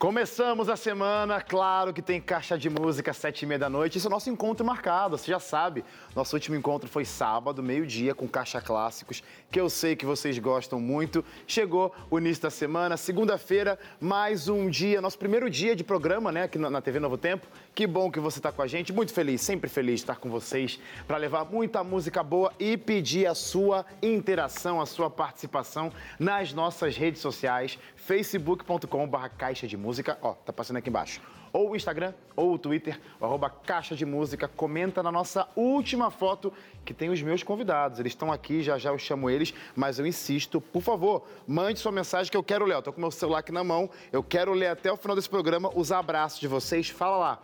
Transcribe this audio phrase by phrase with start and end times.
[0.00, 3.98] Começamos a semana, claro que tem caixa de música sete e meia da noite.
[3.98, 5.84] Esse é o nosso encontro marcado, você já sabe.
[6.16, 10.80] Nosso último encontro foi sábado, meio-dia, com caixa clássicos, que eu sei que vocês gostam
[10.80, 11.22] muito.
[11.46, 16.44] Chegou o início da semana, segunda-feira, mais um dia, nosso primeiro dia de programa, né,
[16.44, 17.46] aqui na TV Novo Tempo.
[17.74, 20.30] Que bom que você está com a gente, muito feliz, sempre feliz de estar com
[20.30, 26.54] vocês para levar muita música boa e pedir a sua interação, a sua participação nas
[26.54, 29.89] nossas redes sociais, facebook.com.br caixa de música,
[30.22, 31.20] ó, tá passando aqui embaixo.
[31.52, 34.46] Ou o Instagram, ou o Twitter, o arroba Caixa de Música.
[34.46, 36.52] Comenta na nossa última foto
[36.84, 37.98] que tem os meus convidados.
[37.98, 41.90] Eles estão aqui, já já eu chamo eles, mas eu insisto, por favor, mande sua
[41.90, 42.78] mensagem que eu quero ler.
[42.78, 45.70] Estou com meu celular aqui na mão, eu quero ler até o final desse programa
[45.74, 46.88] os abraços de vocês.
[46.88, 47.42] Fala lá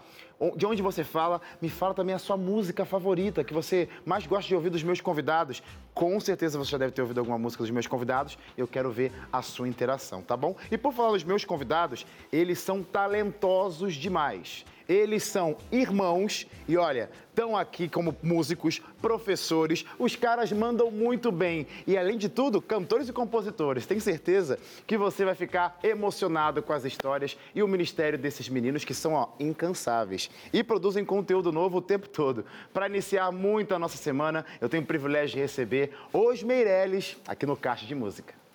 [0.56, 4.46] de onde você fala, me fala também a sua música favorita, que você mais gosta
[4.46, 5.62] de ouvir dos meus convidados.
[5.94, 8.38] Com certeza você já deve ter ouvido alguma música dos meus convidados.
[8.56, 10.54] Eu quero ver a sua interação, tá bom?
[10.70, 14.64] E por falar dos meus convidados, eles são talentosos demais.
[14.88, 21.66] Eles são irmãos e olha, estão aqui como músicos, professores, os caras mandam muito bem.
[21.86, 23.84] E além de tudo, cantores e compositores.
[23.84, 28.84] Tenho certeza que você vai ficar emocionado com as histórias e o ministério desses meninos
[28.84, 32.44] que são ó, incansáveis e produzem conteúdo novo o tempo todo.
[32.72, 37.44] Para iniciar muito a nossa semana, eu tenho o privilégio de receber os Meirelles aqui
[37.44, 38.45] no Caixa de Música.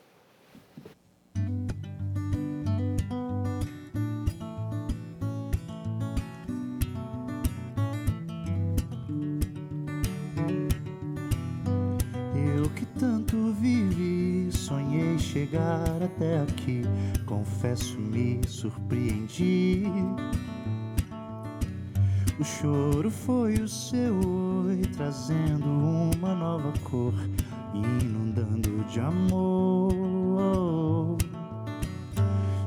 [15.31, 16.81] Chegar até aqui.
[17.25, 19.83] Confesso, me surpreendi.
[22.37, 27.13] O choro foi o seu oi, trazendo uma nova cor,
[27.73, 29.91] inundando de amor.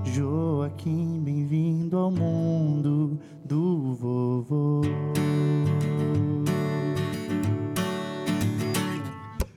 [0.04, 4.80] Joaquim, bem-vindo ao mundo do vovô.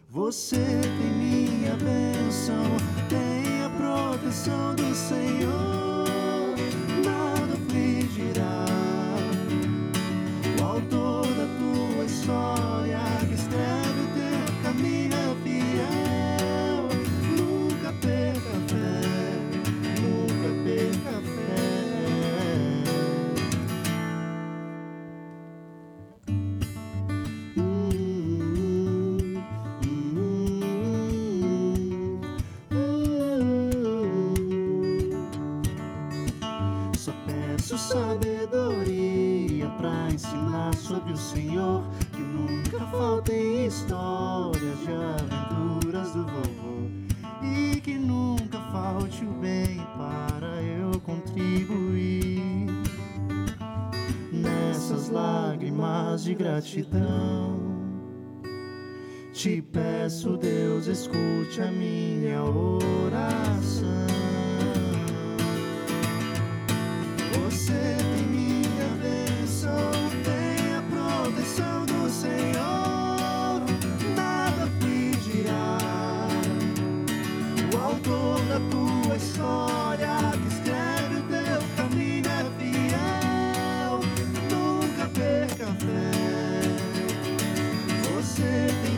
[0.10, 1.47] Você tem minha
[1.84, 2.64] bênção,
[3.10, 6.06] tem a proteção do Senhor,
[43.78, 46.90] histórias de aventuras do vovô.
[47.44, 52.68] E que nunca falte o bem para eu contribuir.
[54.32, 57.68] Nessas lágrimas de gratidão.
[59.32, 64.08] Te peço, Deus, escute a minha oração.
[67.34, 69.92] Você tem minha bênção,
[70.24, 72.77] tem a proteção do Senhor,
[79.38, 84.00] história, que escreve o teu caminho é fiel,
[84.50, 86.12] nunca perca a fé.
[88.16, 88.52] Você
[88.84, 88.97] tem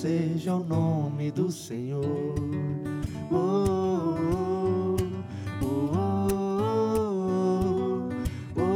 [0.00, 2.34] seja o nome do Senhor.
[3.30, 4.16] Oh,
[5.62, 5.76] oh,
[8.56, 8.68] oh,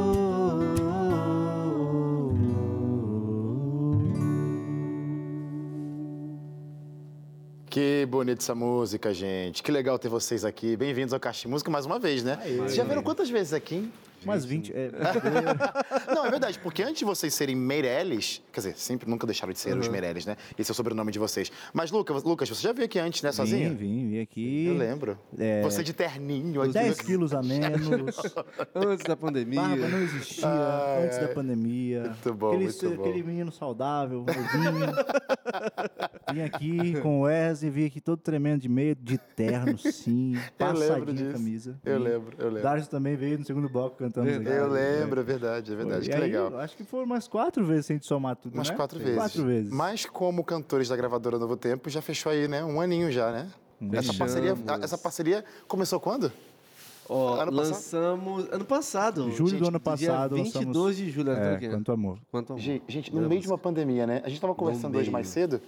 [7.70, 9.62] Que bonita essa música, gente.
[9.62, 10.76] Que legal ter vocês aqui.
[10.76, 12.38] Bem-vindos ao Caixa de Música mais uma vez, né?
[12.58, 13.76] Vocês já viram quantas vezes aqui?
[13.76, 13.92] hein?
[14.24, 14.72] Umas 20.
[14.74, 14.90] É,
[16.14, 19.58] Não, é verdade, porque antes de vocês serem Meirelles, quer dizer, sempre nunca deixaram de
[19.58, 20.36] ser os Meirelles, né?
[20.58, 21.50] Esse é o sobrenome de vocês.
[21.72, 23.70] Mas, Lucas, Lucas você já veio aqui antes, né, sozinho?
[23.70, 24.66] Vim, vim, vim aqui.
[24.66, 25.18] Eu lembro.
[25.38, 25.62] É.
[25.62, 26.72] Você de terninho aqui.
[26.72, 27.88] 10 quilos a menos.
[28.74, 29.60] Antes da pandemia.
[29.60, 31.34] Barba não existia Ai, antes da ai.
[31.34, 32.02] pandemia.
[32.02, 33.02] Muito bom, aquele, muito bom.
[33.02, 34.94] aquele menino saudável, novinho.
[36.32, 41.32] Vim aqui com o Wesley, vim aqui todo tremendo de medo, de terno, sim, passadinha
[41.32, 41.78] camisa.
[41.84, 42.04] Eu Vim.
[42.04, 42.62] lembro, eu lembro.
[42.62, 44.13] Darcy também veio no segundo bloco cantando.
[44.22, 44.56] Verdade.
[44.56, 46.06] Eu lembro, é verdade, é verdade.
[46.06, 46.58] E Que aí, legal.
[46.58, 48.76] Acho que foram umas quatro vezes sem a gente somar tudo, Umas né?
[48.76, 49.16] quatro vezes.
[49.16, 49.72] Quatro vezes.
[49.72, 52.64] Mas como cantores da gravadora Novo Tempo, já fechou aí, né?
[52.64, 53.48] Um aninho já, né?
[53.92, 56.32] Essa parceria, essa parceria começou quando?
[57.06, 57.56] Ó, Ano passado?
[57.74, 59.30] lançamos ano passado.
[59.30, 61.58] Julho gente, do ano Dia passado 22 lançamos- de julho, né?
[61.62, 62.18] É, quanto amor.
[62.30, 62.62] Quanto amor.
[62.62, 64.22] Gente, gente, no meio de uma pandemia, né?
[64.24, 65.60] A gente estava conversando hoje mais cedo.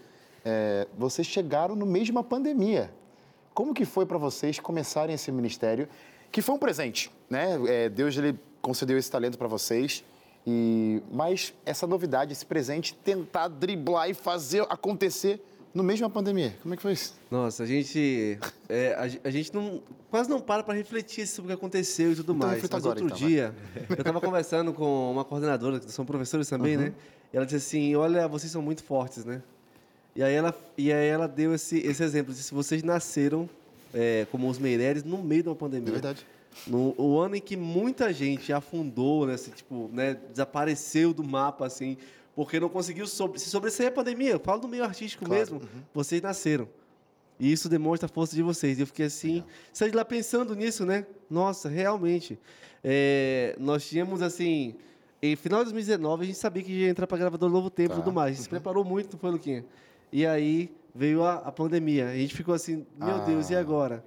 [0.48, 2.90] é, vocês chegaram no meio de uma pandemia.
[3.52, 5.88] Como que foi para vocês começarem esse ministério?
[6.36, 7.58] Que foi um presente, né?
[7.66, 10.04] É, Deus ele concedeu esse talento para vocês.
[10.46, 15.40] E mas essa novidade, esse presente, tentar driblar e fazer acontecer
[15.72, 16.54] no de uma pandemia.
[16.60, 17.14] Como é que foi isso?
[17.30, 18.38] Nossa, a gente,
[18.68, 22.16] é, a, a gente não, quase não para para refletir sobre o que aconteceu e
[22.16, 22.60] tudo Então mais.
[22.60, 23.54] Mas agora, outro então, dia,
[23.88, 26.92] eu estava conversando com uma coordenadora, que são professores também, né?
[27.32, 29.40] E ela disse assim, olha, vocês são muito fortes, né?
[30.14, 33.48] E aí ela, e aí ela deu esse, esse exemplo, disse, vocês nasceram
[33.94, 35.88] é, como os Meireles no meio de uma pandemia.
[35.88, 36.26] É verdade.
[36.66, 41.66] No o ano em que muita gente afundou, né, assim, tipo, né, desapareceu do mapa,
[41.66, 41.96] assim,
[42.34, 44.32] porque não conseguiu sobre, se sobressair a pandemia.
[44.32, 45.60] Eu falo do meio artístico Claro, mesmo.
[45.92, 46.68] Vocês nasceram.
[47.38, 48.78] E isso demonstra a força de vocês.
[48.78, 51.06] E eu fiquei assim, saí de lá pensando nisso, né?
[51.28, 52.38] Nossa, realmente.
[52.82, 54.74] É, nós tínhamos, assim,
[55.20, 57.96] em final de 2019, a gente sabia que ia entrar para gravador Novo Tempo e
[57.96, 58.02] Tá.
[58.02, 58.28] tudo mais.
[58.30, 59.64] A gente se preparou muito, não foi, Luquinha?
[60.10, 62.08] E aí veio a, a pandemia.
[62.08, 63.24] A gente ficou assim, meu Ah.
[63.24, 64.04] Deus, e agora?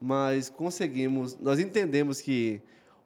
[0.00, 2.60] Mas conseguimos, nós entendemos que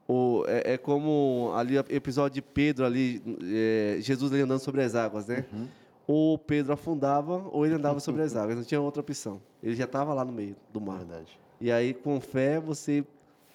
[0.09, 4.83] o, é, é como ali o episódio de Pedro ali, é, Jesus ali andando sobre
[4.83, 5.45] as águas, né?
[5.53, 5.69] Uhum.
[6.07, 9.41] Ou Pedro afundava ou ele andava sobre as águas, não tinha outra opção.
[9.63, 10.99] Ele já estava lá no meio do mar.
[10.99, 11.39] verdade.
[11.61, 13.05] E aí, com fé, você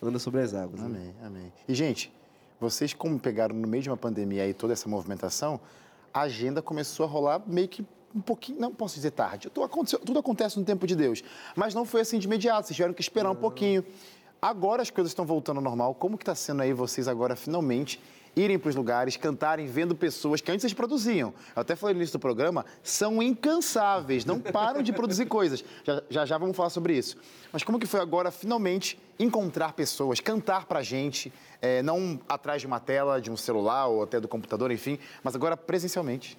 [0.01, 0.79] anda sobre as águas.
[0.79, 0.85] né?
[0.85, 1.53] Amém, amém.
[1.67, 2.13] E, gente,
[2.59, 5.59] vocês como pegaram no meio de uma pandemia aí toda essa movimentação,
[6.13, 7.85] a agenda começou a rolar meio que
[8.15, 9.67] um pouquinho, não posso dizer tarde, tudo,
[9.99, 11.23] tudo acontece no tempo de Deus,
[11.55, 13.83] mas não foi assim de imediato, vocês tiveram que esperar um pouquinho.
[14.41, 17.99] Agora as coisas estão voltando ao normal, como que está sendo aí vocês agora finalmente
[18.35, 21.33] irem para os lugares, cantarem, vendo pessoas que antes vocês produziam.
[21.55, 25.63] Eu até falei no início do programa, são incansáveis, não param de produzir coisas.
[25.83, 27.17] Já, já já vamos falar sobre isso.
[27.51, 32.67] Mas como que foi agora finalmente encontrar pessoas, cantar pra gente, é, não atrás de
[32.67, 36.37] uma tela, de um celular ou até do computador, enfim, mas agora presencialmente.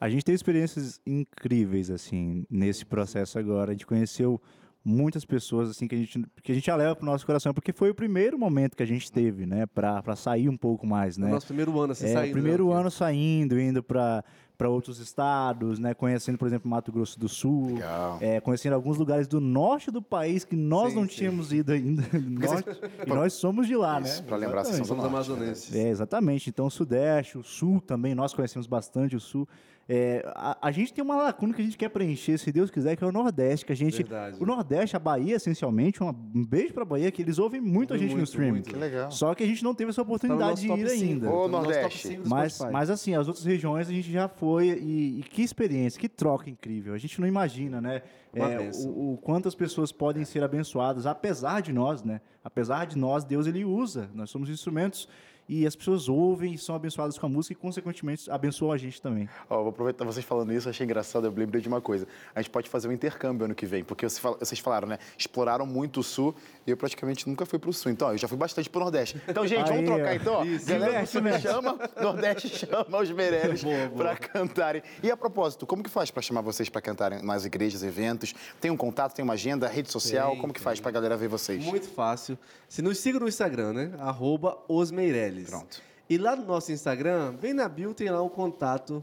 [0.00, 3.70] A gente teve experiências incríveis, assim, nesse processo agora.
[3.70, 4.40] A gente conheceu
[4.84, 7.72] muitas pessoas, assim, que a gente, que a gente já leva pro nosso coração, porque
[7.72, 11.26] foi o primeiro momento que a gente teve, né, pra sair um pouco mais, né?
[11.26, 12.32] No nosso primeiro ano, assim, é, saindo.
[12.32, 12.74] primeiro né?
[12.76, 14.22] ano saindo, indo para
[14.56, 15.94] para outros estados, né?
[15.94, 17.78] Conhecendo, por exemplo, Mato Grosso do Sul,
[18.20, 21.08] é, conhecendo alguns lugares do norte do país que nós Sim, não sim.
[21.14, 22.02] tínhamos ido ainda.
[22.12, 24.28] norte, e nós somos de lá, Isso, né?
[24.28, 25.74] pra lembrar, vocês são Somos amazonenses.
[25.74, 26.48] É, exatamente.
[26.48, 29.46] Então, o Sudeste, o Sul também, nós conhecemos bastante o Sul.
[29.88, 32.96] É, a, a gente tem uma lacuna que a gente quer preencher, se Deus quiser,
[32.96, 33.98] que é o Nordeste, que a gente...
[33.98, 34.36] Verdade.
[34.40, 36.12] O Nordeste, a Bahia, essencialmente, um
[36.44, 38.50] beijo pra Bahia, que eles ouvem muito a gente no muito, streaming.
[38.52, 38.70] muito.
[38.70, 39.12] Que legal.
[39.12, 41.30] Só que a gente não teve essa Tá no oportunidade nosso de ir 5, ainda.
[41.30, 42.08] Ô, tá no nosso top Nordeste.
[42.08, 45.42] 5 do Mas, mas assim, as outras regiões a gente já foi e, e que
[45.42, 46.94] experiência, que troca incrível.
[46.94, 48.02] A gente não imagina, né?
[48.34, 52.20] É, o, o quantas pessoas podem ser abençoadas, apesar de nós, né?
[52.44, 54.10] Apesar de nós, Deus ele usa.
[54.14, 55.08] Nós somos instrumentos
[55.48, 59.00] e as pessoas ouvem e são abençoadas com a música e, consequentemente, abençoam a gente
[59.00, 59.28] também.
[59.48, 62.06] Ó, vou aproveitar vocês falando isso, achei engraçado, eu lembrei de uma coisa.
[62.34, 64.98] A gente pode fazer um intercâmbio ano que vem, porque vocês fal- vocês falaram, né?
[65.16, 66.34] Exploraram muito o Sul
[66.66, 67.92] e eu praticamente nunca fui pro Sul.
[67.92, 69.20] Então, ó, eu já fui bastante pro Nordeste.
[69.28, 70.14] Então, gente, vamos Aí, trocar ó.
[70.14, 70.44] então, ó.
[70.44, 70.66] Isso.
[70.66, 71.48] Galera do Inverte, Sul me inverte.
[71.48, 73.62] chama, Nordeste chama os Meirelles
[73.96, 74.82] pra cantarem.
[75.02, 78.34] E a propósito, como que faz pra chamar vocês pra cantarem nas igrejas, eventos?
[78.60, 80.32] Tem um contato, tem uma agenda, rede social?
[80.32, 81.64] Tem, como que faz pra galera ver vocês?
[81.64, 82.38] Muito fácil.
[82.68, 83.92] Se nos siga no Instagram, né?
[83.98, 84.90] Arroba Os
[85.36, 85.50] Meireles.
[85.50, 85.82] Pronto.
[86.08, 89.02] E lá no nosso Instagram, bem na bio, tem lá um contato.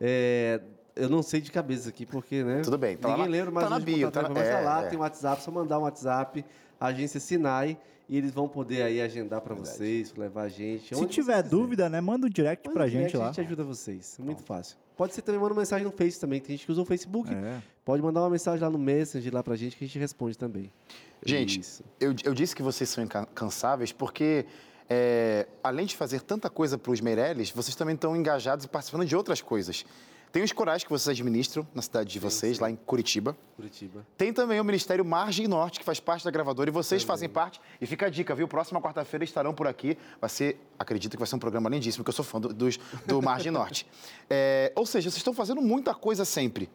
[0.00, 0.60] é,
[0.96, 2.60] eu não sei de cabeça aqui, porque, né?
[2.62, 4.60] Tudo bem, tá lá Ninguém na- lembra, mas tá na bio, contato tá na- estar
[4.60, 4.88] é, lá, é.
[4.88, 6.44] tem um WhatsApp, só mandar um WhatsApp,
[6.80, 10.96] agência Sinai, e eles vão poder aí agendar para vocês, levar a gente.
[10.96, 12.00] Se tiver dúvida, né?
[12.00, 13.28] Manda um direct Manda pra um direct, gente lá.
[13.28, 14.16] A gente ajuda vocês.
[14.18, 14.76] É muito fácil.
[14.96, 16.40] Pode ser também, manda uma mensagem no Face também.
[16.40, 17.32] Tem gente que usa o Facebook.
[17.32, 17.62] É.
[17.84, 20.72] Pode mandar uma mensagem lá no Messenger lá pra gente que a gente responde também.
[21.24, 21.60] Gente,
[22.00, 24.46] eu, eu disse que vocês são incansáveis porque,
[24.88, 29.04] é, além de fazer tanta coisa para os Meirelles, vocês também estão engajados e participando
[29.06, 29.84] de outras coisas.
[30.30, 33.34] Tem os corais que vocês administram na cidade de vocês, lá em Curitiba.
[33.56, 34.06] Curitiba.
[34.16, 37.58] Tem também o Ministério Margem Norte, que faz parte da gravadora, e vocês fazem parte.
[37.80, 38.46] E fica a dica, viu?
[38.46, 39.96] Próxima quarta-feira estarão por aqui.
[40.20, 42.78] Vai ser, acredito que vai ser um programa lindíssimo, que eu sou fã do, dos-
[43.06, 43.86] do Margem Norte.
[44.28, 46.68] É, ou seja, vocês estão fazendo muita coisa sempre.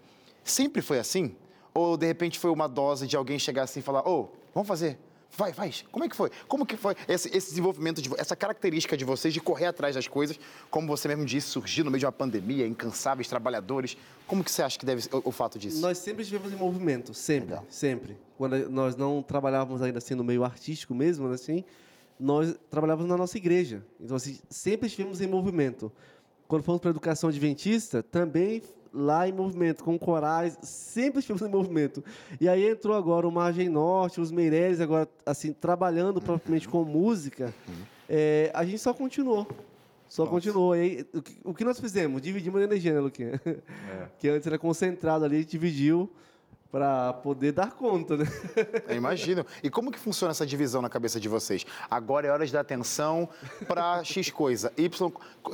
[0.43, 1.35] Sempre foi assim?
[1.75, 4.97] Ou, de repente, foi uma dose de alguém chegar assim e falar, ô, vamos fazer?
[5.35, 5.83] Vai, faz.
[5.91, 6.29] Como é que foi?
[6.47, 10.07] Como que foi esse, esse desenvolvimento, de, essa característica de vocês de correr atrás das
[10.07, 13.97] coisas, como você mesmo disse, surgir no meio de uma pandemia, incansáveis trabalhadores.
[14.27, 15.81] Como que você acha que deve ser o, o fato disso?
[15.81, 17.65] Nós sempre estivemos em movimento, sempre, Legal.
[17.69, 18.17] sempre.
[18.37, 21.63] Quando nós não trabalhávamos ainda assim no meio artístico mesmo, assim,
[22.19, 23.83] nós trabalhávamos na nossa igreja.
[23.99, 25.91] Então, assim, sempre estivemos em movimento.
[26.47, 28.61] Quando fomos para a educação adventista, também
[28.93, 32.03] lá em movimento, com corais, sempre estivemos em movimento.
[32.39, 37.53] E aí entrou agora o Margem Norte, os Meireles, agora, assim, trabalhando propriamente com música.
[38.07, 39.47] É, a gente só continuou.
[40.07, 40.75] Só continuou.
[40.75, 42.21] E aí, o, que, o que nós fizemos?
[42.21, 43.41] Dividimos a energia, né, Luquinha?
[44.19, 46.11] que antes era concentrado ali, a gente dividiu
[46.73, 48.25] para poder dar conta, né?
[48.89, 49.45] Eu imagino.
[49.61, 51.63] E como que funciona essa divisão na cabeça de vocês?
[51.87, 53.29] Agora é hora de dar atenção
[53.67, 54.73] para X coisa.
[54.75, 55.11] Y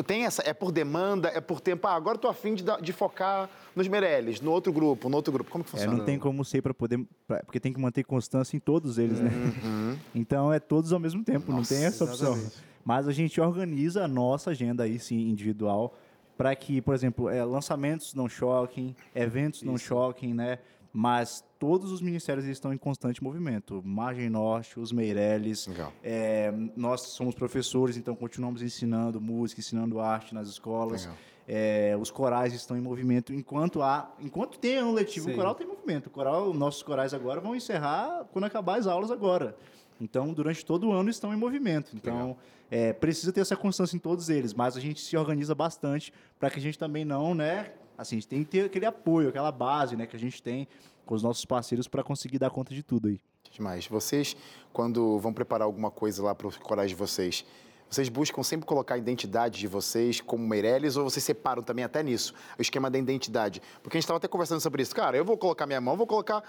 [0.08, 1.86] tem essa, é por demanda, é por tempo.
[1.88, 5.34] Ah, agora eu tô afim de, de focar nos Meirelles, no outro grupo, no outro
[5.34, 5.52] grupo.
[5.52, 5.98] Como que É, funciona?
[5.98, 7.06] não tem como ser para poder.
[7.28, 9.30] pra- porque tem que manter constância em todos eles, né?
[9.62, 9.98] Uhum.
[10.16, 12.32] Então é todos ao mesmo tempo, não tem essa opção.
[12.32, 12.64] exatamente.
[12.86, 15.94] Mas a gente organiza a nossa agenda aí, sim, individual,
[16.38, 20.60] para que, por exemplo, é, lançamentos não choquem, eventos não choquem, né?
[20.91, 23.81] Mas todos os ministérios estão em constante movimento.
[23.86, 25.67] Margem Norte, os Meirelles.
[25.67, 25.93] Legal.
[26.03, 31.08] é, nós somos professores, então continuamos ensinando música, ensinando arte nas escolas.
[31.48, 35.34] É, os corais estão em movimento enquanto há, enquanto tem ano letivo, Sim.
[35.34, 36.08] o coral tem movimento.
[36.08, 39.55] O coral, nossos corais agora vão encerrar quando acabar as aulas agora.
[40.00, 41.91] Então, durante todo o ano estão em movimento.
[41.96, 42.38] Então,
[42.72, 46.50] é, precisa ter essa constância em todos eles, mas a gente se organiza bastante para
[46.50, 47.72] que a gente também não, né?
[48.00, 50.65] Assim, a gente tem que ter aquele apoio, aquela base, né, que a gente tem
[51.06, 53.20] com os nossos parceiros para conseguir dar conta de tudo aí.
[53.51, 53.88] Demais.
[53.88, 54.38] Vocês,
[54.72, 57.46] quando vão preparar alguma coisa lá para os corais de vocês,
[57.89, 62.03] vocês buscam sempre colocar a identidade de vocês como Meirelles ou vocês separam também até
[62.03, 63.62] nisso, o esquema da identidade?
[63.81, 64.96] Porque a gente estava até conversando sobre isso.
[64.96, 66.43] Cara, eu vou colocar minha mão, vou colocar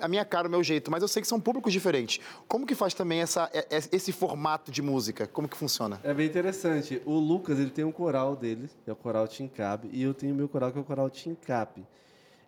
[0.00, 2.20] a minha cara, o meu jeito, mas eu sei que são públicos diferentes.
[2.48, 5.26] Como que faz também essa, é- é- esse formato de música?
[5.26, 6.00] Como que funciona?
[6.02, 7.00] É bem interessante.
[7.04, 10.32] O Lucas, ele tem um coral dele, que é o coral Tincap, e eu tenho
[10.34, 11.82] o meu coral, que é o coral Tincap.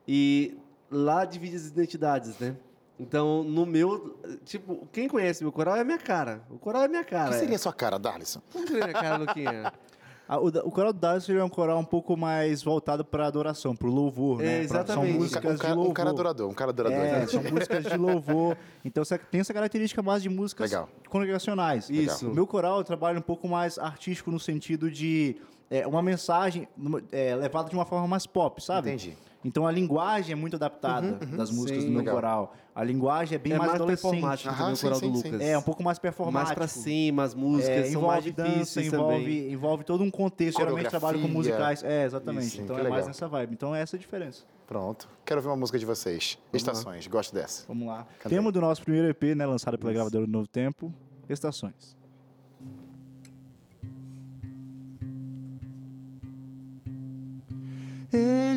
[0.06, 0.56] E
[0.90, 2.56] lá divide as identidades, né?
[2.99, 4.18] Então, no meu...
[4.44, 6.42] Tipo, quem conhece meu coral é a minha cara.
[6.50, 7.30] O coral é a minha O cara.
[7.30, 8.40] que seria a sua cara, Darlison?
[8.52, 9.72] Como seria a minha cara, Luquinha?
[10.28, 13.76] Ah, o, o coral do ele é um coral um pouco mais voltado para adoração,
[13.76, 14.54] para o louvor, É, né?
[14.54, 15.08] Pra- exatamente.
[15.08, 15.90] São Um, músicas ca- um de cara, louvor.
[15.90, 16.99] um cara adorador, um cara adorador.
[16.99, 17.26] É, né?
[17.26, 18.56] são músicas de louvor.
[18.82, 20.88] Então você tem essa característica mais de músicas Legal.
[21.11, 21.90] congregacionais.
[21.90, 22.30] Isso.
[22.30, 25.37] O meu coral eu trabalho um pouco mais artístico no sentido de
[25.68, 26.66] é, uma mensagem
[27.11, 28.88] é, levada de uma forma mais pop, sabe?
[28.88, 29.18] Entendi.
[29.44, 31.88] Então a linguagem é muito adaptada das músicas Sim.
[31.88, 32.14] do meu Legal.
[32.14, 32.54] coral.
[32.75, 34.11] A É linguagem é bem mais, mais adolescente.
[34.11, 35.30] performático Aham, também o sim, coral sim, do sim.
[35.30, 35.40] Lucas.
[35.49, 36.46] É, um pouco mais performático.
[36.46, 39.52] mais pra cima, as músicas É, são mais envolve dança, difíceis envolve, também.
[39.52, 40.58] envolve todo um contexto.
[40.58, 41.82] Geralmente trabalho com musicais.
[41.82, 42.46] É, exatamente.
[42.46, 43.06] Isso, então é mais legal.
[43.08, 43.52] nessa vibe.
[43.52, 44.44] Então é essa a diferença.
[44.66, 45.08] Pronto.
[45.26, 46.38] Quero ouvir uma música de vocês.
[46.52, 47.06] Estações.
[47.08, 47.64] Gosto dessa.
[47.66, 48.06] Vamos lá.
[48.20, 50.94] Canta Tema do nosso primeiro EP, né, lançado pela gravadora do Novo Tempo,
[51.28, 51.96] Estações.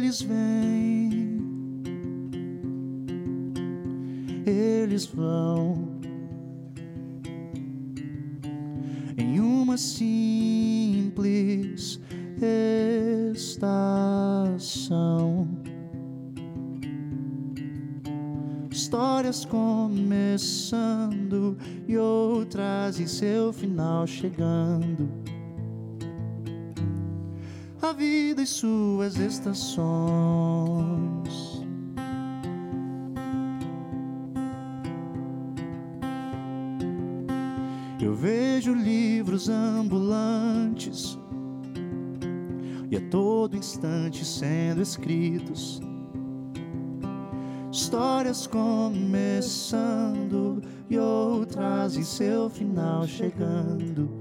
[0.06, 1.42] Eles vêm,
[4.46, 5.98] eles vão.
[9.18, 12.00] Em uma simples
[13.34, 13.88] estação.
[18.70, 20.78] Histórias começando
[21.88, 25.25] e outras em seu final chegando
[28.46, 29.86] suas estações.
[38.00, 41.18] Eu vejo livros ambulantes
[42.92, 45.82] e a todo instante sendo escritos.
[47.72, 49.82] Histórias começando
[50.90, 54.15] e outras em seu final chegando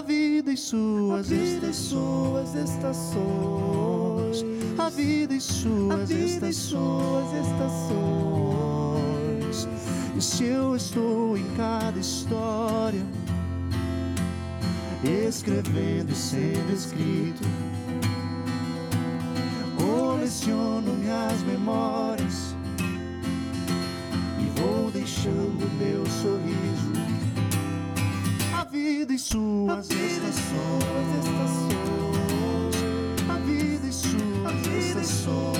[0.00, 4.42] a vida e suas estações, estações,
[4.78, 8.48] a vida e suas estações, estações.
[10.16, 13.04] E se eu estou em cada história,
[15.04, 17.42] escrevendo e sendo escrito,
[19.76, 22.56] coleciono minhas memórias
[24.38, 26.90] e vou deixando meu sorriso.
[26.90, 27.29] a vida
[29.20, 32.74] suas estações, estações,
[33.28, 35.58] a vida e suas estações,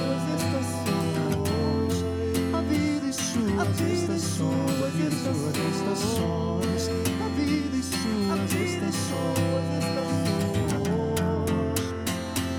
[2.54, 6.88] a vida e suas estações, a vida e suas estações,
[7.20, 9.50] a vida e suas estações.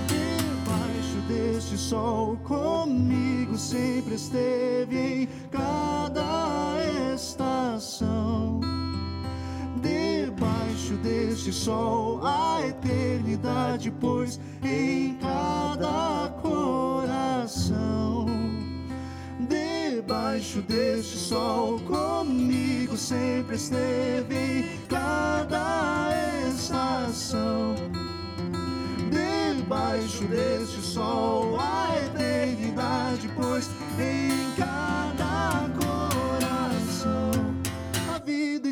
[0.06, 5.81] Debaixo deste sol comigo sempre esteve em cada
[11.42, 18.26] deste sol a eternidade, pois em cada coração,
[19.48, 26.12] debaixo deste sol, comigo sempre esteve em cada
[26.48, 27.74] estação.
[29.10, 33.68] Debaixo deste sol, a eternidade, pois
[33.98, 34.41] em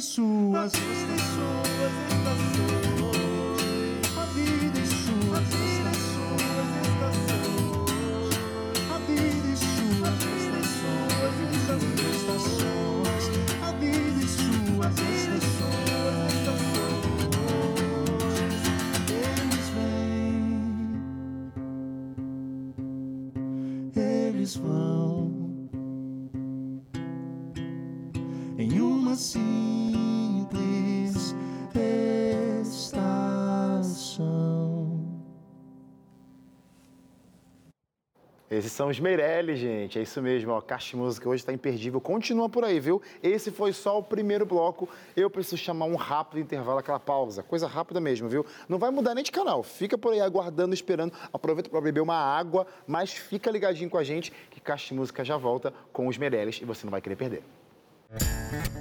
[0.01, 2.33] vida e suas a vida e suas
[8.91, 10.21] a vida e suas
[12.17, 13.25] estações
[13.63, 14.95] a vida e suas
[19.13, 20.03] eles vêm
[23.97, 25.31] eles vão
[28.59, 29.80] em uma simples
[38.51, 39.97] Esses são os Meirelles, gente.
[39.97, 40.61] É isso mesmo, ó.
[40.61, 42.01] Caixa Música hoje está imperdível.
[42.01, 43.01] Continua por aí, viu?
[43.23, 44.89] Esse foi só o primeiro bloco.
[45.17, 47.45] Eu preciso chamar um rápido intervalo, aquela pausa.
[47.45, 48.45] Coisa rápida mesmo, viu?
[48.69, 49.63] Não vai mudar nem de canal.
[49.63, 51.13] Fica por aí aguardando, esperando.
[51.33, 55.37] Aproveita para beber uma água, mas fica ligadinho com a gente que Caixa Música já
[55.37, 57.45] volta com os Meirelles e você não vai querer perder.
[58.11, 58.80] É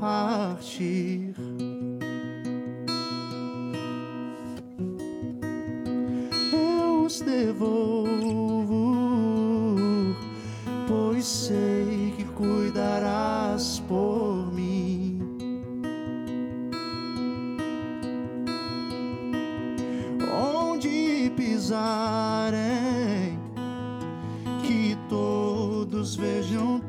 [0.00, 1.34] partir.
[6.52, 8.96] eu os devolvo,
[10.88, 15.20] pois sei que cuidarás por mim.
[20.32, 22.58] Onde pisarem,
[24.62, 26.79] que todos vejam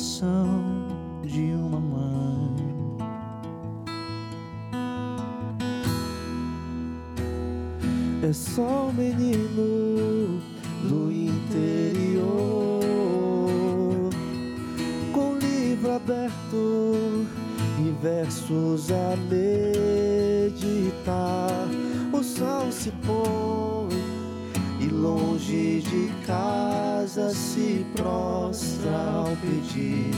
[0.00, 0.88] simples oração
[1.22, 2.56] de uma mãe.
[8.22, 10.40] É só um menino
[10.88, 12.80] do interior,
[15.12, 17.26] com livro aberto
[17.78, 20.70] e versos a meditar.
[22.12, 23.88] O sol se põe
[24.80, 28.49] e longe de casa se prostra
[29.70, 30.10] pedir.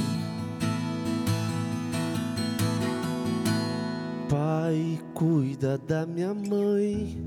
[4.28, 7.18] Pai, cuida da minha mãe.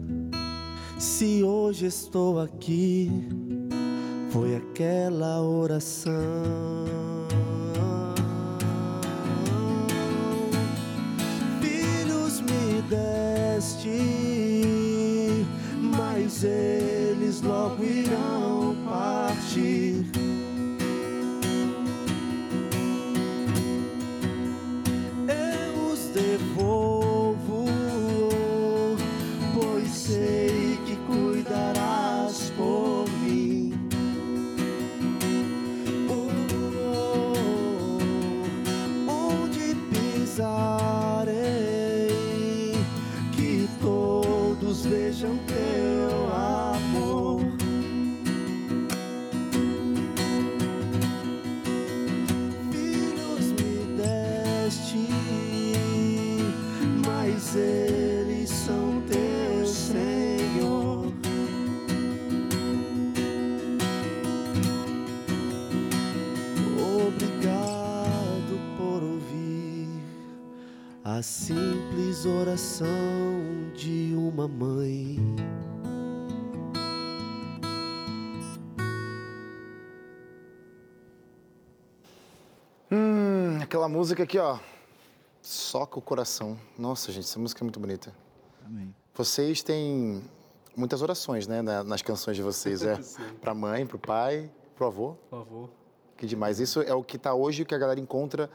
[0.98, 3.12] Se hoje estou aqui,
[4.30, 6.14] foi aquela oração.
[12.88, 13.90] Deste,
[15.82, 18.55] mas eles logo irão
[71.22, 72.92] simples oração
[73.76, 75.18] de uma mãe.
[82.92, 84.60] Hum, aquela música aqui, ó.
[85.42, 86.58] Soca o coração.
[86.78, 88.14] Nossa, gente, essa música é muito bonita.
[88.66, 88.94] Amém.
[89.14, 90.24] Vocês têm
[90.76, 93.00] muitas orações, né, na- nas canções de vocês, é?
[93.42, 95.14] Pra mãe, pro pai, pro avô.
[95.30, 95.70] Por favor.
[96.18, 96.60] Que demais.
[96.60, 98.50] Isso é o que tá hoje e que a galera encontra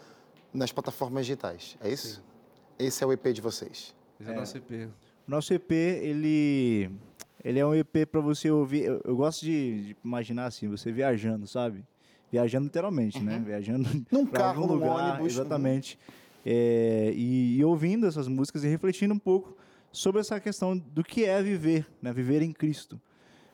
[0.52, 1.76] nas plataformas digitais.
[1.80, 2.22] É isso?
[2.80, 3.94] Esse é o EP de vocês.
[4.18, 4.70] Esse é, o nosso EP.
[5.28, 6.90] O nosso EP, ele,
[7.44, 8.84] ele é um EP para você ouvir.
[8.84, 11.84] Eu, eu gosto de, de imaginar assim, você viajando, sabe?
[12.32, 13.42] Viajando literalmente, né?
[13.44, 15.34] Viajando Num carro, algum num lugar, ônibus.
[15.34, 15.98] Exatamente.
[16.44, 19.54] É, e, e ouvindo essas músicas e refletindo um pouco
[19.92, 22.12] sobre essa questão do que é viver, né?
[22.12, 22.98] Viver em Cristo.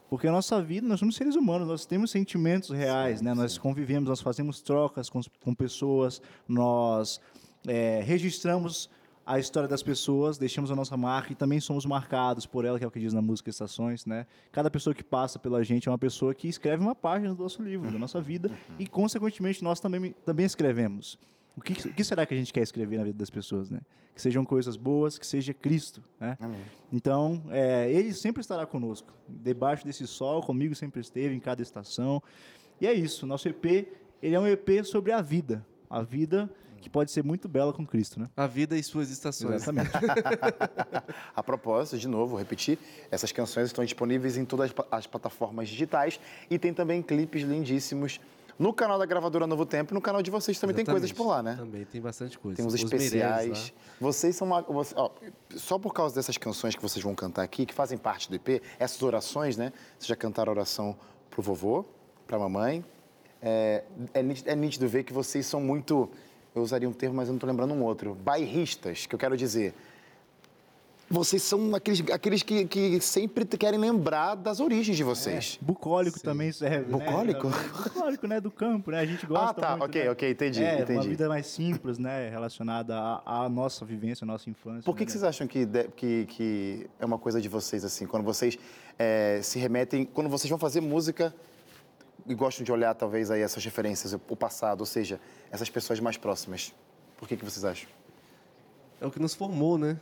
[0.09, 3.35] Porque a nossa vida, nós somos seres humanos, nós temos sentimentos reais, né?
[3.35, 7.21] Nós convivemos, nós fazemos trocas com, com pessoas, nós
[7.67, 8.89] é, registramos
[9.27, 12.85] a história das pessoas, deixamos a nossa marca e também somos marcados por ela, que
[12.85, 14.25] é o que diz na música Estações, né?
[14.53, 17.61] Cada pessoa que passa pela gente é uma pessoa que escreve uma página do nosso
[17.61, 21.19] livro, da nossa vida, e consequentemente nós também, também escrevemos.
[21.57, 23.81] O que, o que será que a gente quer escrever na vida das pessoas, né?
[24.15, 26.39] Que sejam coisas boas, que seja Cristo, né?
[26.39, 26.61] Amém.
[26.93, 29.13] Então, é, ele sempre estará conosco.
[29.29, 32.23] Debaixo desse sol, comigo sempre esteve, em cada estação.
[32.81, 33.27] E é isso.
[33.27, 33.89] Nosso EP,
[34.23, 35.67] ele é um EP sobre a vida.
[35.91, 36.49] A vida
[36.87, 38.31] que pode ser muito bela com Cristo, né?
[38.37, 39.55] A vida e suas estações.
[39.57, 39.91] Exatamente.
[41.35, 42.79] A propósito, de novo, vou repetir,
[43.11, 47.43] essas canções estão disponíveis em todas as pla- as plataformas digitais e tem também clipes
[47.43, 48.21] lindíssimos
[48.57, 51.27] no canal da gravadora Novo Tempo e no canal de vocês também tem coisas por
[51.27, 51.57] lá, né?
[51.59, 52.57] Também tem bastante coisa.
[52.59, 53.47] Tem uns Os especiais.
[53.49, 54.63] Meirelles Vocês são uma.
[54.63, 55.11] você- ó,
[55.57, 58.63] só por causa dessas canções que vocês vão cantar aqui, que fazem parte do EP,
[58.79, 59.73] essas orações, né?
[59.99, 60.97] Vocês já cantaram a oração
[61.31, 61.85] pro vovô,
[62.29, 62.85] pra mamãe.
[63.43, 63.83] É,
[64.15, 66.09] é, nítido, é nítido ver que vocês são muito.
[66.57, 68.15] Eu usaria um termo, mas eu não tô lembrando um outro.
[68.15, 69.75] Bairristas, que eu quero dizer.
[71.09, 75.57] Vocês são aqueles, aqueles que, que sempre querem lembrar das origens de vocês.
[75.61, 76.91] Bucólico também serve.
[76.91, 77.49] Bucólico?
[77.49, 77.57] Né?
[77.85, 78.41] Bucólico, né?
[78.41, 79.01] Do campo, né?
[79.01, 80.11] A gente gosta Ah, tá, muito, ok, né?
[80.11, 81.09] ok, entendi, É, uma entendi.
[81.11, 82.31] vida mais simples, né?
[82.31, 84.83] Relacionada à, à nossa vivência, à nossa infância.
[84.83, 85.07] Por que, né?
[85.07, 88.07] que vocês acham que, de- que, que é uma coisa de vocês, assim?
[88.07, 88.59] Quando vocês
[88.99, 90.07] eh, se remetem...
[90.07, 91.33] Quando vocês vão fazer música
[92.29, 96.17] e gostam de olhar, talvez, aí essas referências, o passado, ou seja, essas pessoas mais
[96.17, 96.75] próximas.
[97.17, 97.89] Por que, que vocês acham?
[99.01, 99.99] É o que nos formou, né?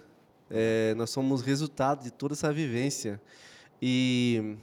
[0.51, 3.21] É, nós somos resultado de toda essa vivência.
[3.81, 4.57] E,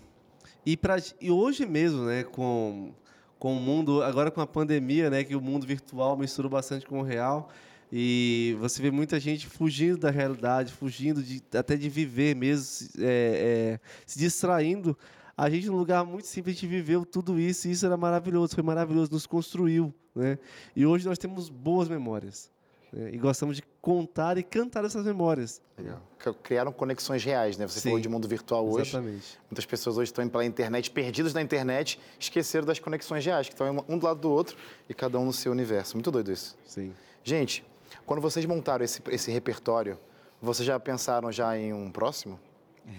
[0.65, 2.93] e, pra, e hoje mesmo, né, com,
[3.37, 6.99] com o mundo, agora com a pandemia, né, que o mundo virtual misturou bastante com
[6.99, 7.49] o real,
[7.91, 13.77] e você vê muita gente fugindo da realidade, fugindo de, até de viver mesmo, é,
[13.77, 14.97] é, se distraindo.
[15.41, 18.53] A gente, num lugar muito simples, a gente viveu tudo isso, e isso era maravilhoso,
[18.53, 19.91] foi maravilhoso, nos construiu.
[20.13, 20.37] Né?
[20.75, 22.51] E hoje nós temos boas memórias.
[22.93, 23.09] né?
[23.11, 25.59] E gostamos de contar e cantar essas memórias.
[25.75, 25.99] Legal.
[26.43, 27.67] Criaram conexões reais, né?
[27.67, 28.91] Você Sim, falou de mundo virtual hoje.
[28.91, 29.39] Exatamente.
[29.49, 33.55] Muitas pessoas hoje estão indo pela internet, perdidos na internet, esqueceram das conexões reais, que
[33.55, 34.55] estão um do lado do outro
[34.87, 35.95] e cada um no seu universo.
[35.95, 36.55] Muito doido isso.
[36.67, 36.93] Sim.
[37.23, 37.65] Gente,
[38.05, 39.97] quando vocês montaram esse, esse repertório,
[40.39, 42.39] vocês já pensaram já em um próximo?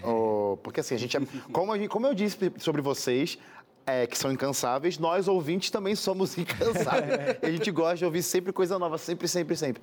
[0.01, 1.19] Ou- porque assim, a gente, é-
[1.51, 3.37] como, gente- como eu disse sobre vocês,
[3.85, 7.37] é, que são incansáveis, nós ouvintes também somos incansáveis.
[7.41, 9.81] e a gente gosta de ouvir sempre coisa nova, sempre, sempre, sempre.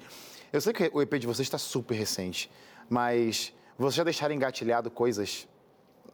[0.53, 2.51] Eu sei que o EP de vocês está super recente,
[2.89, 5.47] mas vocês já deixaram engatilhado coisas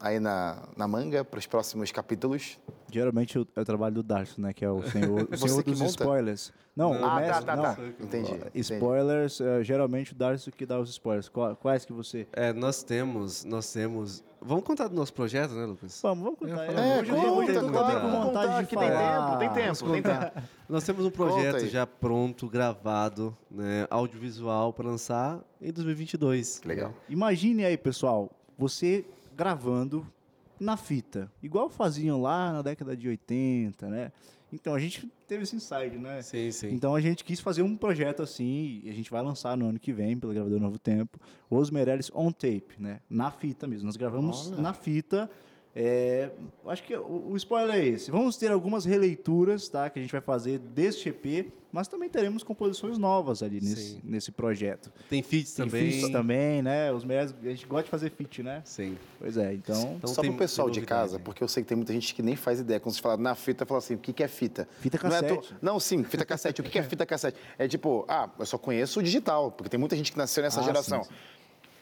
[0.00, 2.58] aí na, na manga para os próximos capítulos?
[2.90, 4.52] Geralmente é o trabalho do Darcio, né?
[4.52, 5.90] Que é o senhor, o Você senhor que dos monta?
[5.90, 6.52] spoilers.
[6.74, 7.62] Não, o ah, tá, mestre, tá, não.
[7.62, 7.76] tá.
[8.00, 8.32] Entendi.
[8.32, 8.50] entendi.
[8.60, 11.28] Spoilers, eh, geralmente o Darcio que dá os spoilers.
[11.28, 12.28] Qua- Quais que você...
[12.32, 14.22] É, nós temos, nós temos.
[14.42, 15.98] Vamos contar do nosso projeto, né, Lucas?
[16.02, 16.64] Vamos, vamos contar.
[16.66, 19.38] É, Hoje eu tenho conta, eu conta, vontade conta, de que tem falar.
[19.38, 20.48] tempo, tem tempo, tem tempo.
[20.68, 26.60] Nós temos um projeto já pronto, gravado, né, audiovisual para lançar em 2022.
[26.64, 26.92] Legal.
[27.08, 29.04] Imagine aí, pessoal, você
[29.36, 30.06] gravando
[30.58, 34.12] na fita, igual faziam lá na década de 80, né?
[34.52, 36.22] Então a gente teve esse insight, né?
[36.22, 36.68] Sim, sim.
[36.72, 39.78] Então a gente quis fazer um projeto assim, e a gente vai lançar no ano
[39.78, 41.18] que vem, pela gravadora Novo Tempo,
[41.50, 43.00] Os Meirelles on tape, né?
[43.10, 43.86] Na fita mesmo.
[43.86, 45.30] Nós gravamos na fita.
[45.78, 46.30] É,
[46.68, 48.10] acho que o, o spoiler é esse.
[48.10, 49.90] Vamos ter algumas releituras, tá?
[49.90, 54.00] Que a gente vai fazer deste EP, mas também teremos composições novas ali nesse, Sim.
[54.02, 54.90] nesse projeto.
[55.10, 55.90] Tem feats Tem também.
[55.92, 56.90] feats também, né?
[56.90, 58.62] Os Meirelles, a gente gosta de fazer feat, né?
[58.64, 58.96] Sim.
[59.18, 59.96] Pois é, então.
[59.98, 62.22] Então Só tem- pro pessoal de casa, porque eu sei que tem muita gente que
[62.22, 62.80] nem faz ideia.
[62.80, 64.66] Quando você fala na fita, fala assim, o que, que é fita?
[64.80, 65.54] Fita Não, é cassete.
[65.60, 66.62] Não, sim, fita cassete.
[66.62, 67.38] o que, que é fita cassete?
[67.58, 70.60] É tipo, ah, eu só conheço o digital, porque tem muita gente que nasceu nessa
[70.60, 71.04] Ah, geração.
[71.04, 71.16] sim, sim.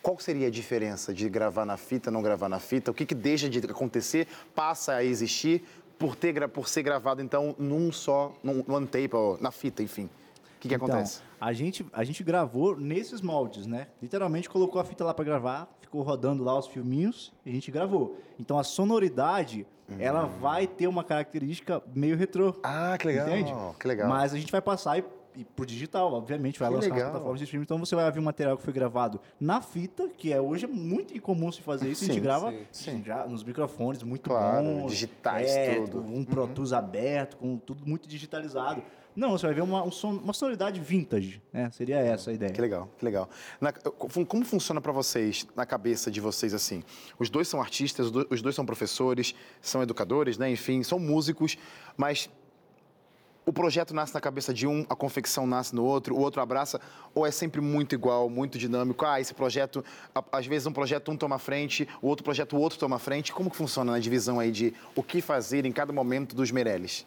[0.04, 2.90] Qual seria a diferença de gravar na fita, não gravar na fita?
[2.90, 5.64] O que, que deixa de acontecer, passa a existir
[5.98, 10.04] por, ter, por ser gravado, então, num só, num one tape, ou na fita, enfim?
[10.04, 11.22] O que, que Então, acontece?
[11.40, 13.86] a gente, a gente gravou nesses moldes, né?
[14.02, 17.70] Literalmente colocou a fita lá para gravar, ficou rodando lá os filminhos e a gente
[17.70, 18.20] gravou.
[18.38, 19.66] Então a sonoridade,
[19.98, 22.54] ela vai ter uma característica meio retrô.
[22.62, 23.26] Ah, que legal.
[23.28, 23.52] Entende?
[23.80, 24.06] Que legal.
[24.08, 25.04] Mas a gente vai passar e,
[25.36, 27.00] e pro digital, obviamente, vai Que lançar legal.
[27.02, 27.64] nas plataformas de streaming.
[27.64, 30.68] Então você vai ver um material que foi gravado na fita, que é hoje é
[30.68, 32.04] muito incomum se fazer isso.
[32.04, 33.02] a Sim, gente grava sim, sim.
[33.04, 35.98] já nos microfones muito Claro, bons, digitais, é, tudo.
[35.98, 36.18] Uhum.
[36.18, 38.82] Um Pro Tools aberto, com tudo muito digitalizado.
[39.16, 41.70] Não, você vai ver uma, um som- uma sonoridade vintage, né?
[41.70, 42.50] Seria essa a ideia.
[42.52, 43.28] Que legal, que legal.
[43.60, 46.82] Na- como funciona para vocês, na cabeça de vocês, assim?
[47.16, 50.50] Os dois são artistas, os dois, os dois são professores, são educadores, né?
[50.50, 51.56] Enfim, são músicos,
[51.96, 52.28] mas
[53.46, 56.80] o projeto nasce na cabeça de um, a confecção nasce no outro, o outro abraça,
[57.14, 59.04] ou é sempre muito igual, muito dinâmico?
[59.04, 59.84] Ah, esse projeto,
[60.32, 63.32] às vezes um projeto um toma frente, o outro projeto o outro toma frente.
[63.32, 67.06] Como que funciona na divisão aí de o que fazer em cada momento dos Meirelles?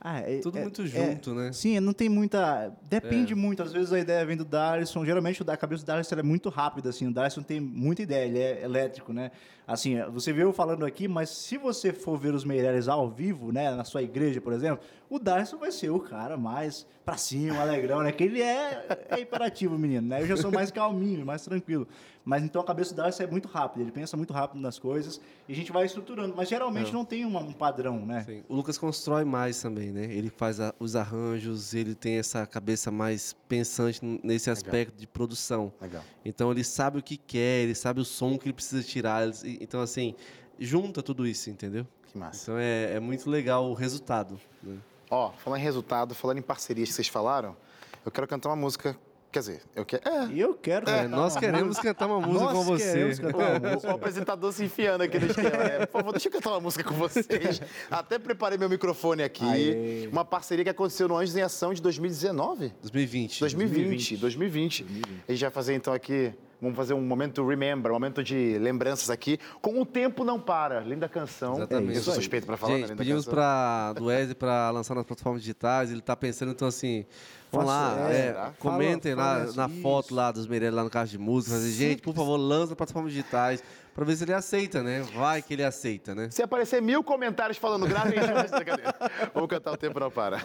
[0.00, 1.52] Ah, é- Tudo é- muito é- junto, né?
[1.52, 2.72] Sim, não tem muita.
[2.82, 3.62] Depende muito.
[3.62, 5.04] Às vezes a ideia vem do Darson.
[5.04, 7.08] Geralmente o da a cabeça do Darson é muito rápida, assim.
[7.08, 9.32] O Darson tem muita ideia, ele é elétrico, né?
[9.66, 13.50] Assim, você vê eu falando aqui, mas se você for ver os Meirelles ao vivo,
[13.50, 17.60] né, na sua igreja, por exemplo, o Darson vai ser o cara mais pra cima,
[17.60, 18.10] alegrão, né?
[18.10, 20.22] Que ele é, é imperativo, menino, né?
[20.22, 21.86] Eu já sou mais calminho, mais tranquilo.
[22.24, 25.20] Mas então a cabeça do Darson é muito rápida, ele pensa muito rápido nas coisas
[25.48, 26.34] e a gente vai estruturando.
[26.36, 28.24] Mas geralmente não tem uma- um padrão, né?
[28.24, 28.42] Sim.
[28.48, 30.06] O Lucas constrói mais também, né?
[30.12, 35.72] Ele faz a- os arranjos, ele tem essa cabeça mais pensante nesse aspecto de produção.
[35.80, 36.02] Legal.
[36.24, 39.22] Então ele sabe o que quer, ele sabe o som que ele precisa tirar.
[39.22, 40.14] ele- Então, assim,
[40.58, 41.86] junta tudo isso, entendeu?
[42.06, 42.42] Que massa.
[42.42, 44.40] Então é, é muito legal o resultado.
[44.62, 44.76] né?
[45.10, 47.56] Ó, falando em resultado, falando em parcerias que vocês falaram,
[48.04, 48.96] eu quero cantar uma música.
[49.30, 50.08] Quer dizer, eu quero.
[50.08, 50.26] É.
[50.28, 50.88] E eu quero.
[50.88, 53.04] É, cantar nós uma queremos cantar uma música Nós com você.
[53.04, 55.62] O, o apresentador se enfiando aqui no esquema.
[55.62, 57.60] É, por favor, deixa eu cantar uma música com vocês.
[57.90, 59.44] Até preparei meu microfone aqui.
[59.44, 60.08] Aê.
[60.10, 62.72] Uma parceria que aconteceu no Anjos em Ação de 2019.
[62.80, 63.40] 2020.
[63.40, 64.86] 2020, 2020.
[65.28, 69.10] A gente vai fazer então aqui, vamos fazer um momento remember, um momento de lembranças
[69.10, 71.56] aqui, com O Tempo Não Para, linda canção.
[71.56, 71.96] Exatamente.
[71.96, 75.42] Eu sou suspeito para falar Gente, linda pedimos para do Wesley para lançar nas plataformas
[75.42, 75.90] digitais.
[75.90, 77.04] Ele está pensando, então assim,
[77.50, 81.08] vamos lá, é, é, comentem fala lá na foto lá dos Meirelles lá no carro
[81.08, 81.54] de música.
[81.54, 83.62] Fazer, gente, por favor, lança nas plataformas digitais
[83.94, 85.00] para ver se ele aceita, né?
[85.14, 86.28] Vai que ele aceita, né?
[86.30, 88.14] Se aparecer mil comentários falando grave.
[89.32, 90.44] Vamos cantar O Tempo Não Para.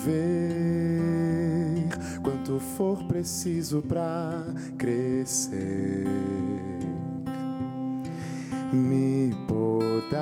[0.00, 1.88] Chover
[2.22, 4.46] quanto for preciso pra
[4.78, 6.06] crescer.
[8.72, 10.20] Me podar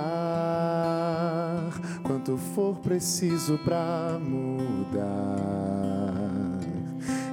[2.02, 5.06] quanto for preciso pra mudar.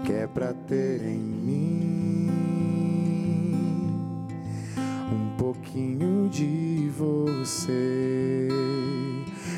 [0.06, 2.30] Que é pra ter em mim
[5.12, 8.48] um pouquinho de você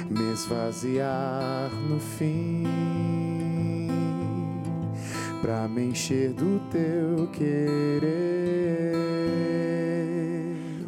[0.10, 2.63] me esvaziar no fim
[5.41, 8.96] pra me encher do teu querer.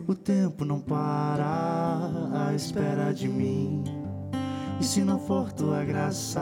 [0.07, 3.83] O tempo não para à espera de mim.
[4.79, 6.41] E se não for tua graça,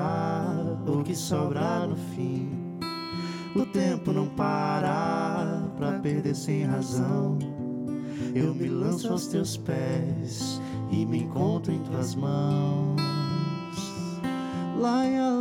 [0.88, 2.50] o que sobra no fim?
[3.56, 7.38] O tempo não para pra perder sem razão.
[8.36, 12.96] Eu me lanço aos teus pés e me encontro em tuas mãos.
[14.80, 15.37] Laia, laia,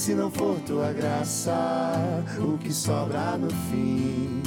[0.00, 1.52] se não for tua graça,
[2.38, 4.42] o que sobra no fim?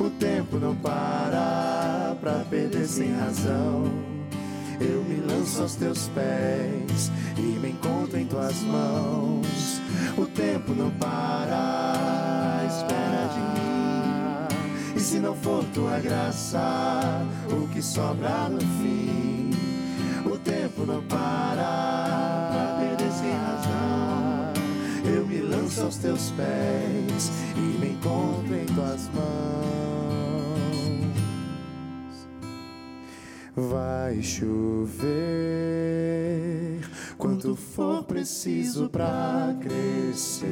[0.00, 3.84] O tempo não para pra perder sem razão.
[4.80, 9.80] Eu me lanço aos teus pés e me encontro em tuas mãos.
[10.18, 14.96] O tempo não para, espera de mim.
[14.96, 19.52] E se não for tua graça, o que sobra no fim?
[20.26, 24.11] O tempo não para, pra perder sem razão.
[25.04, 29.22] Eu me lanço aos teus pés e me encontro em tuas mãos.
[33.54, 35.02] Vai chover
[37.18, 40.48] quanto for preciso pra crescer.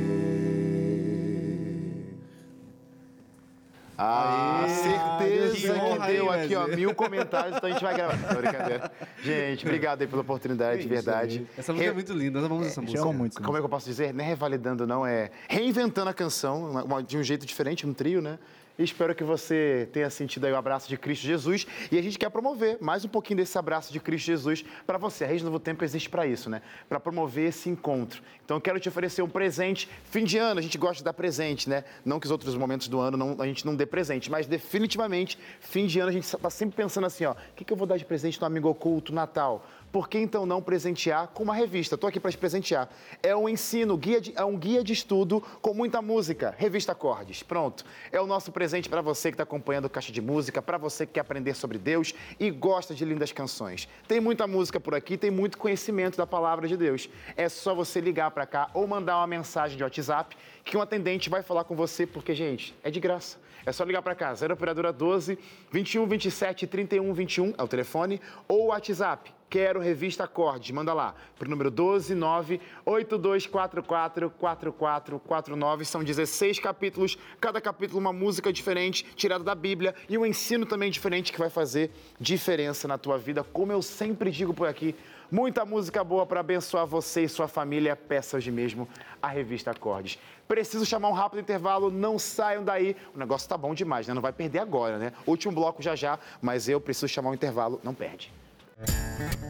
[4.02, 7.82] Ah, Aê, certeza que que, honra aí, deu aqui, ó, mil comentários, então a gente
[7.84, 8.16] vai gravar.
[8.16, 8.90] Não, brincadeira.
[9.22, 11.46] Gente, obrigado aí pela oportunidade, de verdade.
[11.58, 13.02] Essa música é Re- muito linda, nós amamos essa música.
[13.02, 13.42] ama muito.
[13.42, 14.14] Como é que eu posso dizer?
[14.14, 17.92] Não é revalidando, não, é reinventando a canção uma- uma- de um jeito diferente, um
[17.92, 18.38] trio, né?
[18.78, 21.66] Espero que você tenha sentido aí o abraço de Cristo Jesus.
[21.92, 25.24] E a gente quer promover mais um pouquinho desse abraço de Cristo Jesus para você.
[25.24, 26.62] A Rede Novo Tempo existe para isso, né?
[26.88, 28.22] Para promover esse encontro.
[28.42, 29.88] Então eu quero te oferecer um presente.
[30.04, 31.84] Fim de ano, a gente gosta de dar presente, né?
[32.04, 35.38] Não que os outros momentos do ano não- a gente não dê presente, mas definitivamente,
[35.60, 37.86] fim de ano, a gente está sempre pensando assim, ó, o que, que eu vou
[37.86, 39.66] dar de presente no Amigo Oculto Natal?
[39.92, 41.96] Por que então não presentear com uma revista?
[41.96, 42.88] Estou aqui para te presentear.
[43.22, 46.54] É um ensino, guia de- é um guia de estudo com muita música.
[46.56, 47.42] Revista Acordes.
[47.42, 47.84] Pronto.
[48.12, 51.04] É o nosso presente para você que está acompanhando o Caixa de Música, para você
[51.06, 53.88] que quer aprender sobre Deus e gosta de lindas canções.
[54.06, 57.08] Tem muita música por aqui, tem muito conhecimento da palavra de Deus.
[57.36, 61.28] É só você ligar para cá ou mandar uma mensagem de WhatsApp que um atendente
[61.28, 63.38] vai falar com você, porque, gente, é de graça.
[63.66, 65.36] É só ligar para cá, 0 operadora 12
[65.72, 69.34] 21 27 31 21 é o telefone ou WhatsApp.
[69.50, 75.84] Quero revista Acordes, manda lá para o número 129 8244 4449.
[75.84, 80.88] São 16 capítulos, cada capítulo uma música diferente, tirada da Bíblia e um ensino também
[80.88, 84.94] diferente que vai fazer diferença na tua vida, como eu sempre digo por aqui.
[85.28, 87.96] Muita música boa para abençoar você e sua família.
[87.96, 88.88] Peça hoje mesmo
[89.20, 90.16] a revista Acordes.
[90.46, 92.96] Preciso chamar um rápido intervalo, não saiam daí.
[93.12, 94.14] O negócio tá bom demais, né?
[94.14, 95.12] Não vai perder agora, né?
[95.26, 98.32] Último bloco já já, mas eu preciso chamar um intervalo, não perde.
[98.80, 99.49] Música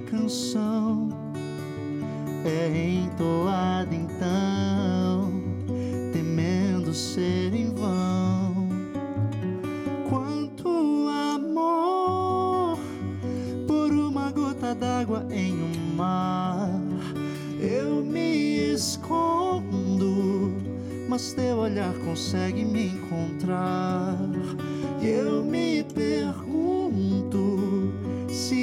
[0.00, 1.08] canção
[2.44, 5.30] é entoada então,
[6.12, 8.68] temendo ser em vão.
[10.08, 10.68] Quanto
[11.08, 12.78] amor
[13.66, 16.70] por uma gota d'água em um mar.
[17.60, 20.54] Eu me escondo,
[21.08, 24.16] mas teu olhar consegue me encontrar.
[25.02, 26.39] Eu me pergunto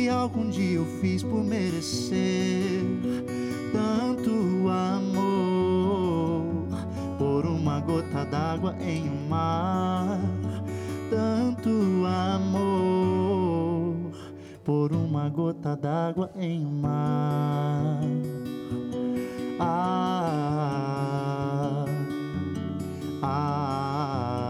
[0.10, 2.82] algum dia eu fiz por merecer
[3.72, 6.68] tanto amor
[7.18, 10.20] por uma gota d'água em um mar.
[11.10, 14.12] Tanto amor
[14.64, 18.02] por uma gota d'água em um mar.
[19.60, 20.26] Ah,
[23.24, 24.47] ah.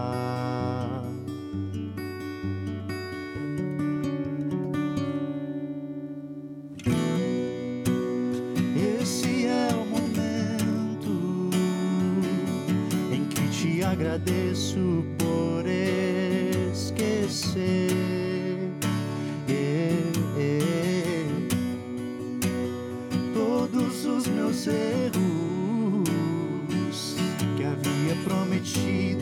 [17.48, 18.70] Esquecer.
[19.48, 19.92] É,
[20.38, 21.26] é,
[23.32, 26.08] todos os meus erros
[27.56, 29.17] que havia prometido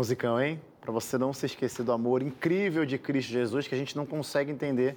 [0.00, 0.58] Musicão, hein?
[0.80, 4.06] Para você não se esquecer do amor incrível de Cristo Jesus, que a gente não
[4.06, 4.96] consegue entender,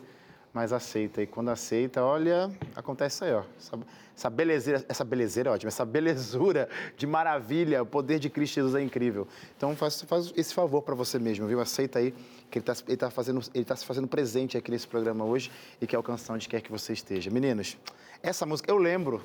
[0.54, 1.22] mas aceita.
[1.22, 3.44] E quando aceita, olha, acontece isso aí, ó.
[3.60, 3.76] Essa,
[4.16, 8.82] essa essa belezeira é ótima, essa belezura de maravilha, o poder de Cristo Jesus é
[8.82, 9.28] incrível.
[9.58, 11.60] Então faz, faz esse favor para você mesmo, viu?
[11.60, 12.14] Aceita aí
[12.50, 15.52] que ele está ele tá fazendo, tá se fazendo presente aqui nesse programa hoje
[15.82, 17.30] e quer alcançar onde quer que você esteja.
[17.30, 17.78] Meninos,
[18.22, 19.22] essa música, eu lembro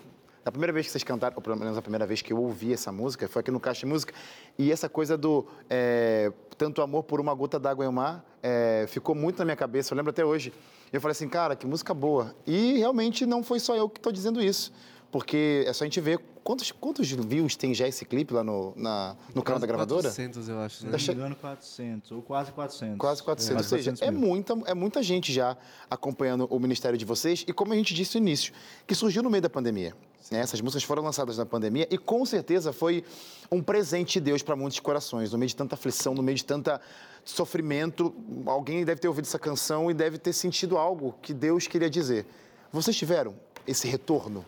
[0.48, 2.72] da primeira vez que vocês cantaram, ou pelo menos a primeira vez que eu ouvi
[2.72, 4.14] essa música, foi aqui no Caixa de Música.
[4.58, 8.86] E essa coisa do é, tanto amor por uma gota d'água em um mar é,
[8.88, 9.92] ficou muito na minha cabeça.
[9.92, 10.50] Eu lembro até hoje.
[10.90, 12.34] Eu falei assim, cara, que música boa.
[12.46, 14.72] E realmente não foi só eu que estou dizendo isso.
[15.10, 18.72] Porque é só a gente ver quantos, quantos views tem já esse clipe lá no,
[18.74, 20.02] na, no canal da gravadora.
[20.04, 20.96] 400, eu acho, né?
[21.12, 22.98] Engano, 400, ou quase 400.
[22.98, 23.50] Quase 400.
[23.50, 25.58] É, Ou seja, 400 é muita, é muita gente já
[25.90, 27.44] acompanhando o ministério de vocês.
[27.46, 28.52] E como a gente disse no início,
[28.86, 29.94] que surgiu no meio da pandemia.
[30.30, 30.40] Né?
[30.40, 33.04] Essas músicas foram lançadas na pandemia e com certeza foi
[33.50, 35.32] um presente de Deus para muitos corações.
[35.32, 36.80] No meio de tanta aflição, no meio de tanta
[37.24, 38.14] sofrimento,
[38.46, 42.26] alguém deve ter ouvido essa canção e deve ter sentido algo que Deus queria dizer.
[42.72, 43.34] Vocês tiveram
[43.66, 44.44] esse retorno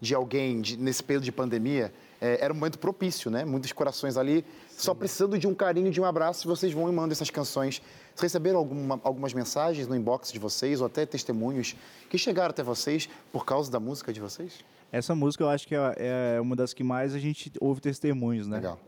[0.00, 1.92] de alguém de- nesse período de pandemia?
[2.20, 3.44] É, era um momento propício, né?
[3.44, 4.44] Muitos corações ali
[4.76, 7.80] só precisando de um carinho, de um abraço, e vocês vão e mandam essas canções.
[8.14, 11.76] Vocês receberam alguma- algumas mensagens no inbox de vocês, ou até testemunhos
[12.10, 14.52] que chegaram até vocês por causa da música de vocês?
[14.90, 18.46] Essa música eu acho que é, é uma das que mais a gente ouve testemunhos,
[18.46, 18.56] né?
[18.56, 18.80] Legal.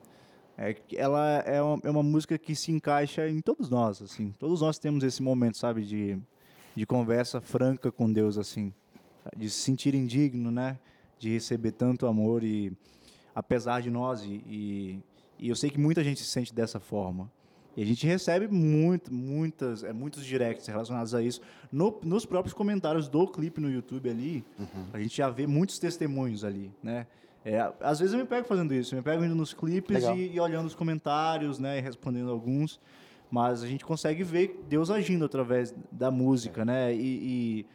[0.56, 4.32] É, ela é uma, é uma música que se encaixa em todos nós, assim.
[4.38, 6.18] Todos nós temos esse momento, sabe, de,
[6.74, 8.72] de conversa franca com Deus, assim.
[9.36, 10.78] De se sentir indigno, né?
[11.18, 12.72] De receber tanto amor e
[13.34, 15.00] apesar de nós e, e,
[15.38, 17.30] e eu sei que muita gente se sente dessa forma.
[17.80, 21.40] E a gente recebe muito, muitas, é, muitos directs relacionados a isso.
[21.72, 24.44] No- nos próprios comentários do clipe no YouTube ali,
[24.92, 27.06] a gente já vê muitos testemunhos ali, né?
[27.42, 30.32] É, às vezes eu me pego fazendo isso, eu me pego indo nos clipes e,
[30.34, 32.78] e olhando os comentários, né, e respondendo alguns,
[33.30, 36.94] mas a gente consegue ver Deus agindo através da música, né?
[36.94, 37.66] E, e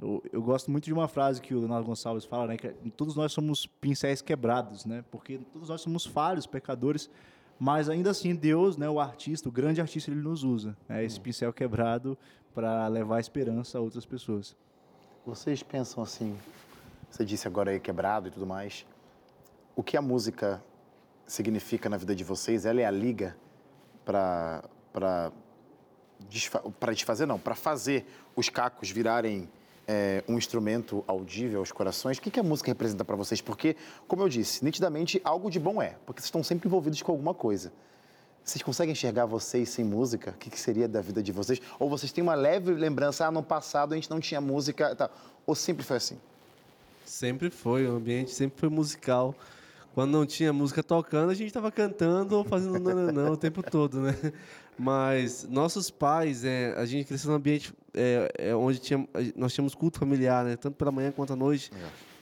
[0.00, 2.74] eu, eu gosto muito de uma frase que o Leonardo Gonçalves fala, né, que é,
[2.96, 5.02] todos nós somos pincéis quebrados, né?
[5.10, 7.10] Porque todos nós somos falhos, pecadores,
[7.58, 11.20] mas ainda assim Deus, né, o artista, o grande artista, ele nos usa, né, esse
[11.20, 12.16] pincel quebrado
[12.54, 14.56] para levar esperança a outras pessoas.
[15.24, 16.36] Vocês pensam assim,
[17.10, 18.84] você disse agora aí quebrado e tudo mais,
[19.76, 20.62] o que a música
[21.26, 22.66] significa na vida de vocês?
[22.66, 23.36] Ela é a liga
[24.04, 25.32] para para
[26.78, 29.48] para desfazer não, para fazer os cacos virarem
[29.92, 32.16] é, um instrumento audível aos corações.
[32.16, 33.42] O que, que a música representa para vocês?
[33.42, 33.76] Porque,
[34.08, 37.34] como eu disse, nitidamente algo de bom é, porque vocês estão sempre envolvidos com alguma
[37.34, 37.70] coisa.
[38.42, 40.30] Vocês conseguem enxergar vocês sem música?
[40.30, 41.60] O que, que seria da vida de vocês?
[41.78, 45.10] Ou vocês têm uma leve lembrança, ah, no passado a gente não tinha música, tá.
[45.46, 46.18] ou sempre foi assim?
[47.04, 49.34] Sempre foi, o ambiente sempre foi musical.
[49.94, 54.00] Quando não tinha música tocando, a gente estava cantando ou fazendo nananã o tempo todo,
[54.00, 54.16] né?
[54.78, 59.06] Mas nossos pais, é, a gente cresceu num ambiente é, é, onde tinha,
[59.36, 60.56] nós tínhamos culto familiar, né?
[60.56, 61.70] Tanto pela manhã quanto à noite.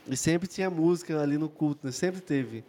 [0.09, 1.93] E sempre tinha música ali no culto, né?
[1.93, 2.65] Sempre teve.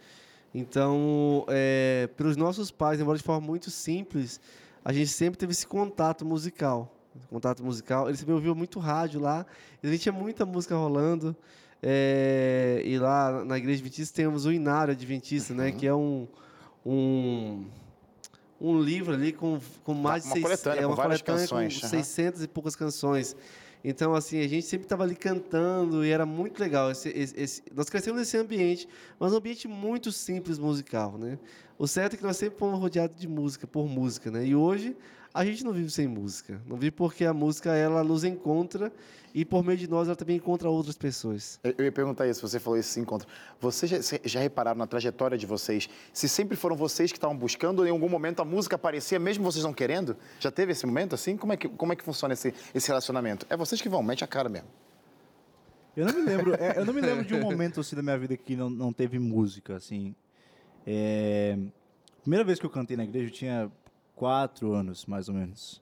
[0.54, 4.40] Então, é, pelos nossos pais, embora de forma muito simples,
[4.84, 6.94] a gente sempre teve esse contato musical.
[7.28, 8.08] Contato musical.
[8.08, 9.44] Eles também ouviam muito rádio lá.
[9.82, 11.36] E a gente tinha muita música rolando.
[11.82, 15.72] É, e lá na igreja adventista temos o Inário Adventista, né?
[15.72, 16.28] Que é um,
[16.86, 17.64] um,
[18.64, 21.48] um livro ali com, com mais Uma de seis- coletânea é, com uma várias coletânea
[21.48, 21.90] canções, com aham.
[22.04, 23.36] 600 e poucas canções.
[23.84, 26.90] Então, assim, a gente sempre estava ali cantando e era muito legal.
[26.92, 28.88] Esse, esse- esse- nós crescemos nesse ambiente,
[29.18, 31.36] mas um ambiente muito simples musical, né?
[31.76, 34.46] O certo é que nós sempre fomos rodeados de música, por música, né?
[34.46, 34.96] E hoje
[35.34, 36.60] a gente não vive sem música.
[36.66, 38.92] Não vive porque a música ela nos encontra
[39.34, 41.58] e por meio de nós ela também encontra outras pessoas.
[41.64, 43.26] Eu eu ia perguntar isso, você falou esse encontro.
[43.60, 47.80] Vocês já, já repararam na trajetória de vocês se sempre foram vocês que estavam buscando
[47.80, 50.16] ou em algum momento a música aparecia mesmo vocês não querendo?
[50.38, 51.36] Já teve esse momento assim?
[51.36, 53.46] Como é que, como é que funciona esse, esse relacionamento?
[53.48, 54.68] É vocês que vão, mete a cara mesmo.
[55.96, 58.18] Eu não me lembro, é, eu não me lembro de um momento assim da minha
[58.18, 60.14] vida que não, não teve música, assim.
[60.86, 61.58] É,
[62.22, 63.72] primeira vez que eu cantei na igreja eu tinha
[64.14, 65.80] quatro anos, mais ou menos.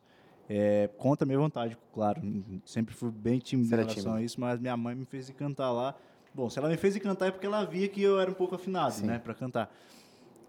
[0.48, 2.20] É, contra a minha vontade, claro.
[2.64, 4.14] Sempre fui bem tímido em relação tímido.
[4.16, 5.94] a isso, mas minha mãe me fez ir cantar lá.
[6.34, 8.34] Bom, se ela me fez ir cantar é porque ela via que eu era um
[8.34, 9.72] pouco afinado, né, para cantar.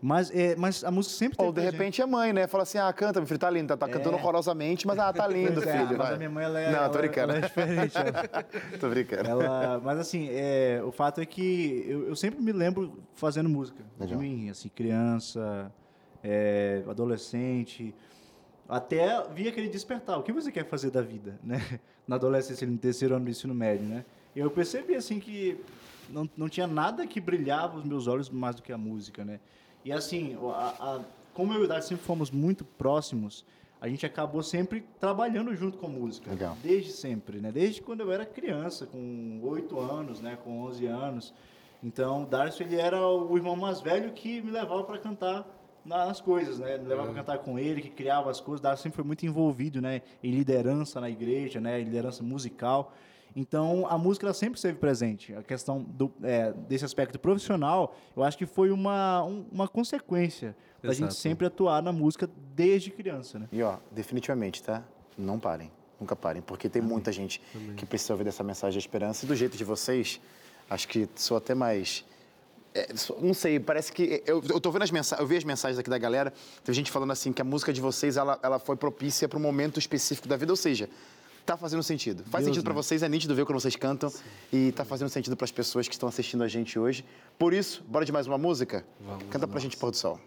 [0.01, 2.47] Mas, é, mas a música sempre Ou de repente é mãe, né?
[2.47, 5.27] Fala assim: ah, canta, meu filho, tá lindo, tá, tá cantando horrorosamente, mas ah, tá
[5.29, 5.89] lindo, é, filho.
[5.89, 6.13] mas vai.
[6.15, 7.33] a minha mãe, ela é, Não, ela, tô brincando.
[7.33, 7.95] ela é diferente.
[7.95, 8.43] ela-
[8.81, 9.29] tô brincando.
[9.29, 13.83] Ela, mas assim, é, o fato é que eu, eu sempre me lembro fazendo música.
[13.99, 14.17] Legal.
[14.17, 15.71] De mim, assim, criança,
[16.23, 17.93] é, adolescente.
[18.67, 20.17] Até vi aquele despertar.
[20.17, 21.79] O que você quer fazer da vida, né?
[22.07, 24.03] Na adolescência, no terceiro ano do ensino médio, né?
[24.35, 25.59] E eu percebi, assim, que
[26.09, 29.39] não, não tinha nada que brilhava os meus olhos mais do que a música, né?
[29.83, 31.01] E assim, a, a,
[31.33, 33.45] como eu e o Dade sempre fomos muito próximos,
[33.79, 36.29] a gente acabou sempre trabalhando junto com música.
[36.29, 36.55] Legal.
[36.61, 37.51] Desde sempre, né?
[37.51, 40.37] Desde quando eu era criança, com 8 anos, né?
[40.43, 41.33] Com 11 anos.
[41.83, 45.47] Então, o Darcio, ele era o irmão mais velho que me levava para cantar
[45.85, 46.77] nas coisas, né?
[46.77, 48.61] Me levava para cantar com ele, que criava as coisas.
[48.61, 50.01] Darcio sempre foi muito envolvido, né?
[50.23, 51.79] Em liderança na igreja, né?
[51.81, 52.93] Em liderança musical.
[53.35, 55.33] Então, a música ela sempre esteve presente.
[55.33, 60.55] A questão do, é, desse aspecto profissional, eu acho que foi uma, um- uma consequência
[60.83, 61.13] da gente Exato.
[61.15, 63.47] sempre atuar na música desde criança, né?
[63.51, 64.83] E ó, definitivamente, tá?
[65.17, 67.41] Não parem, nunca parem, porque tem muita gente
[67.77, 69.23] que precisa ouvir dessa mensagem de esperança.
[69.25, 70.19] E do jeito de vocês,
[70.69, 72.03] acho que sou até mais.
[72.73, 72.87] É,
[73.21, 74.23] não sei, parece que.
[74.25, 76.89] Eu, eu tô vendo as mensagens, eu vi as mensagens aqui da galera, tem gente
[76.89, 80.27] falando assim que a música de vocês ela, ela foi propícia para um momento específico
[80.27, 80.89] da vida, ou seja.
[81.43, 82.23] Tá fazendo sentido.
[82.25, 84.13] Faz Deus, sentido para vocês, é nítido ver quando vocês cantam
[84.53, 87.03] e tá fazendo sentido para as pessoas que estão assistindo a gente hoje.
[87.37, 88.85] Por isso, bora de mais uma música?
[88.99, 90.19] Vamos Canta pra gente Pôr do Sol.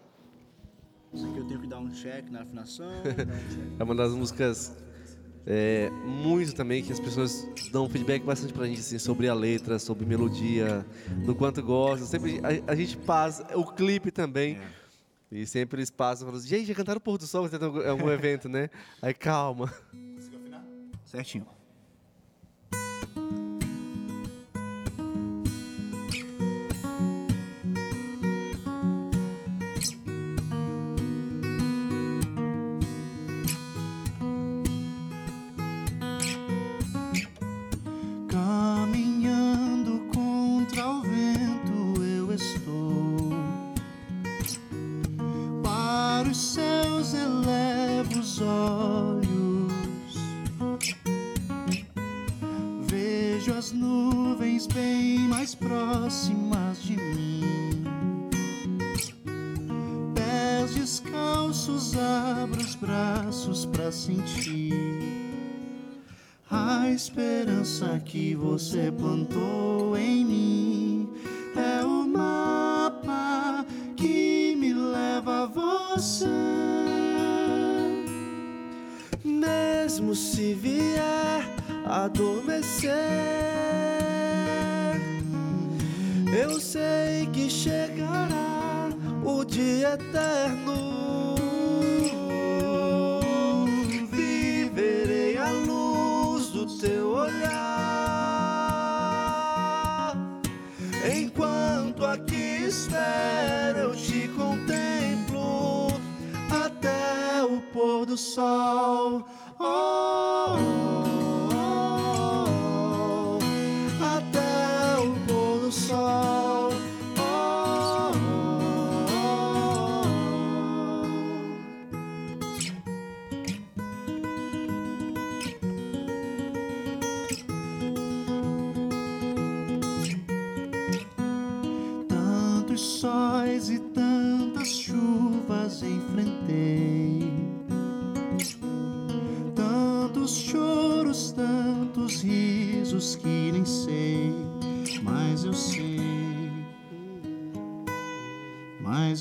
[1.13, 3.03] Isso aqui eu tenho que dar um check na afinação, um
[3.55, 3.79] check.
[3.79, 4.73] É uma das músicas
[5.47, 9.35] é, muito também que as pessoas dão um feedback bastante pra gente assim, sobre a
[9.35, 10.85] letra, sobre melodia,
[11.25, 12.07] do quanto gostam.
[12.07, 14.59] Sempre a, a gente passa, o clipe também.
[15.31, 17.89] E sempre eles passam falando assim, gente, já cantaram o Pôr do Sol em algum,
[17.89, 18.71] algum evento, né?
[19.03, 19.73] Aí calma.
[21.05, 21.47] Certinho.
[64.05, 64.75] Sentir.
[66.51, 69.64] A esperança que você plantou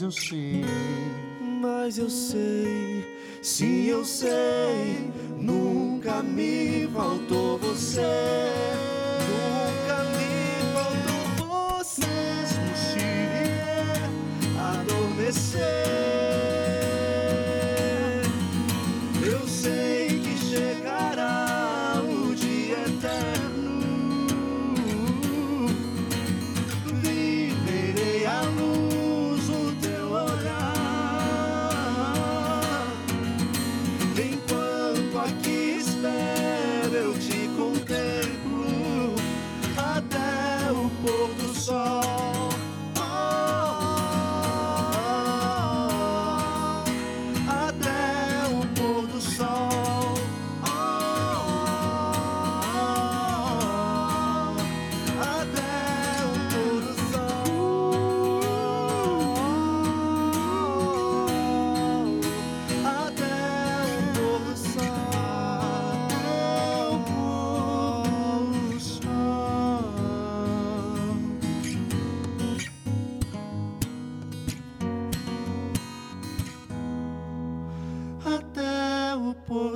[0.04, 0.66] eu sei.
[1.62, 3.06] Mas eu sei,
[3.42, 5.12] Sim, eu sei.
[5.38, 8.23] Nunca me faltou você.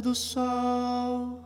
[0.08, 1.40] Do sol.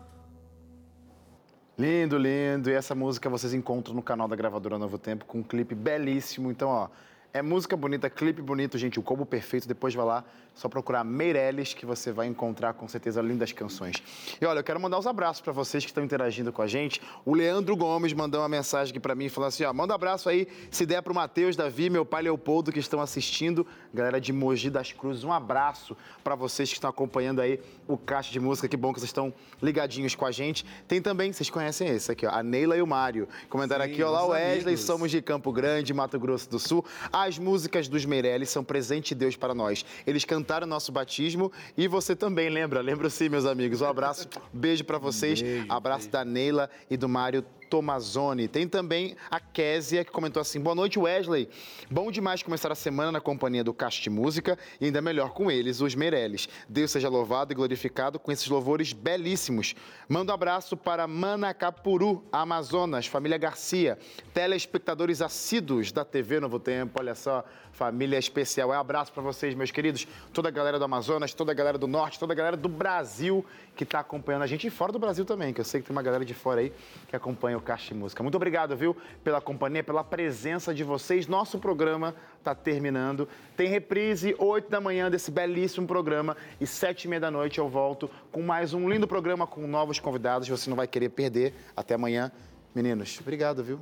[1.78, 2.70] Lindo, lindo.
[2.70, 6.52] E essa música vocês encontram no canal da gravadora Novo Tempo com um clipe belíssimo.
[6.52, 6.90] Então, ó,
[7.34, 9.68] é música bonita, clipe bonito, gente, o combo perfeito.
[9.68, 14.02] Depois vai lá, só procurar Meirelles que você vai encontrar com certeza lindas canções.
[14.40, 17.02] E olha, eu quero mandar uns abraços para vocês que estão interagindo com a gente.
[17.26, 20.30] O Leandro Gomes mandou uma mensagem aqui para mim falando assim, ó, manda um abraço
[20.30, 24.70] aí, se der pro Matheus, Davi, meu pai Leopoldo que estão assistindo, galera de Mogi
[24.70, 28.68] das Cruzes, um abraço para vocês que estão acompanhando aí o Caixa de Música.
[28.68, 30.66] Que bom que vocês estão ligadinhos com a gente.
[30.88, 33.28] Tem também, vocês conhecem esse aqui, ó, a Neila e o Mário.
[33.50, 34.82] Comentaram Sim, aqui, olá Wesley, amigos.
[34.82, 36.86] somos de Campo Grande, Mato Grosso do Sul.
[37.12, 39.86] As músicas dos Meirelles são presente de Deus para nós.
[40.06, 42.82] Eles cantaram nosso batismo e você também lembra?
[42.82, 43.82] Lembra sim, meus amigos.
[43.82, 45.42] Um abraço, beijo para vocês.
[45.42, 48.50] Beijo, abraço da Neila e do Mário Tomazoni.
[48.50, 51.48] Tem também a Késia, que comentou assim: Boa noite, Wesley.
[51.90, 55.80] Bom demais começar a semana na companhia do de Música e ainda melhor com eles,
[55.80, 56.50] os Meirelles.
[56.68, 59.74] Deus seja louvado e glorificado com esses louvores belíssimos.
[60.10, 63.98] Manda um abraço para Manacapuru, Amazonas, família Garcia,
[64.34, 67.00] telespectadores assíduos da TV Novo Tempo.
[67.00, 68.70] Olha só, família especial.
[68.70, 70.06] Um abraço para vocês, meus queridos.
[70.34, 73.46] Toda a galera do Amazonas, toda a galera do Norte, toda a galera do Brasil
[73.76, 75.96] que está acompanhando a gente e fora do Brasil também, que eu sei que tem
[75.96, 76.74] uma galera de fora aí
[77.08, 78.22] que acompanha o Caixa de Música.
[78.24, 81.28] Muito obrigado, viu, pela companhia, pela presença de vocês.
[81.28, 83.28] Nosso programa está terminando.
[83.56, 87.70] Tem reprise 8 da manhã desse belíssimo programa e 7 e meia da noite eu
[87.70, 90.48] volto com mais um lindo programa com novos convidados.
[90.48, 91.54] Você não vai querer perder.
[91.76, 92.32] Até amanhã.
[92.74, 93.80] Meninos, obrigado, viu?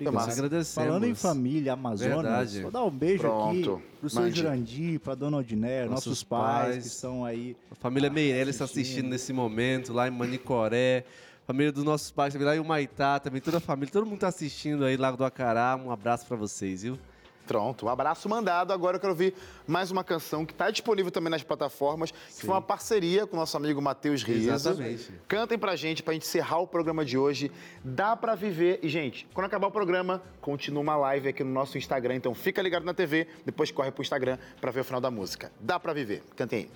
[0.00, 0.30] Nós massa.
[0.32, 0.86] agradecemos.
[0.88, 2.62] Falando em família, Amazonas, Verdade.
[2.62, 3.48] vou dar um beijo Pronto.
[3.74, 4.30] aqui pro seu.
[4.30, 6.82] Jurandir, pra dona Odiner, nossos, Nossos pais, pais.
[6.84, 7.56] que estão aí.
[7.70, 11.04] A família Meirelles está assistindo nesse momento, lá em Manicoré.
[11.48, 14.28] Família dos nossos pais também, lá em Humaitá também, toda a família, todo mundo está
[14.28, 15.80] assistindo aí, Lago do Acará.
[15.82, 16.98] Um abraço para vocês, viu?
[17.46, 18.70] Pronto, um abraço mandado.
[18.70, 19.32] Agora eu quero ouvir
[19.66, 23.40] mais uma canção que está disponível também nas plataformas, que foi uma parceria com o
[23.40, 24.50] nosso amigo Matheus Riso.
[24.50, 25.10] Exatamente.
[25.26, 27.50] Cantem pra gente, pra gente encerrar o programa de hoje.
[27.82, 28.80] Dá pra viver.
[28.82, 32.16] E, gente, quando acabar o programa, continua uma live aqui no nosso Instagram.
[32.16, 35.50] Então fica ligado na TV, depois corre pro Instagram pra ver o final da música.
[35.58, 36.22] Dá pra viver.
[36.36, 36.68] Cantem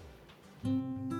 [0.64, 1.11] aí.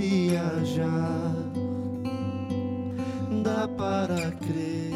[0.00, 1.36] Viajar,
[3.44, 4.94] dá para crer,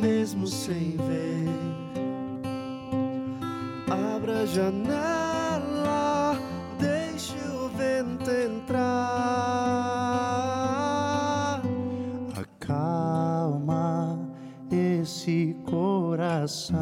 [0.00, 1.48] mesmo sem ver.
[3.90, 6.38] Abra a janela,
[6.78, 8.90] deixe o vento entrar.
[12.36, 14.16] Acalma
[14.70, 16.78] esse coração.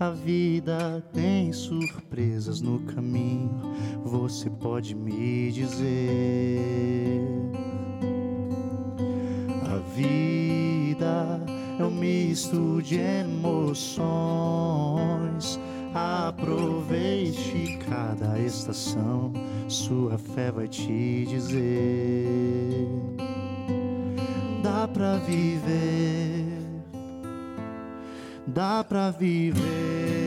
[0.00, 3.57] A vida tem surpresas no caminho.
[4.28, 7.18] Você pode me dizer.
[9.64, 11.40] A vida
[11.80, 13.98] é um misto de emoções.
[15.94, 19.32] Aproveite cada estação,
[19.66, 22.86] sua fé vai te dizer.
[24.62, 26.44] Dá pra viver,
[28.46, 30.17] dá pra viver.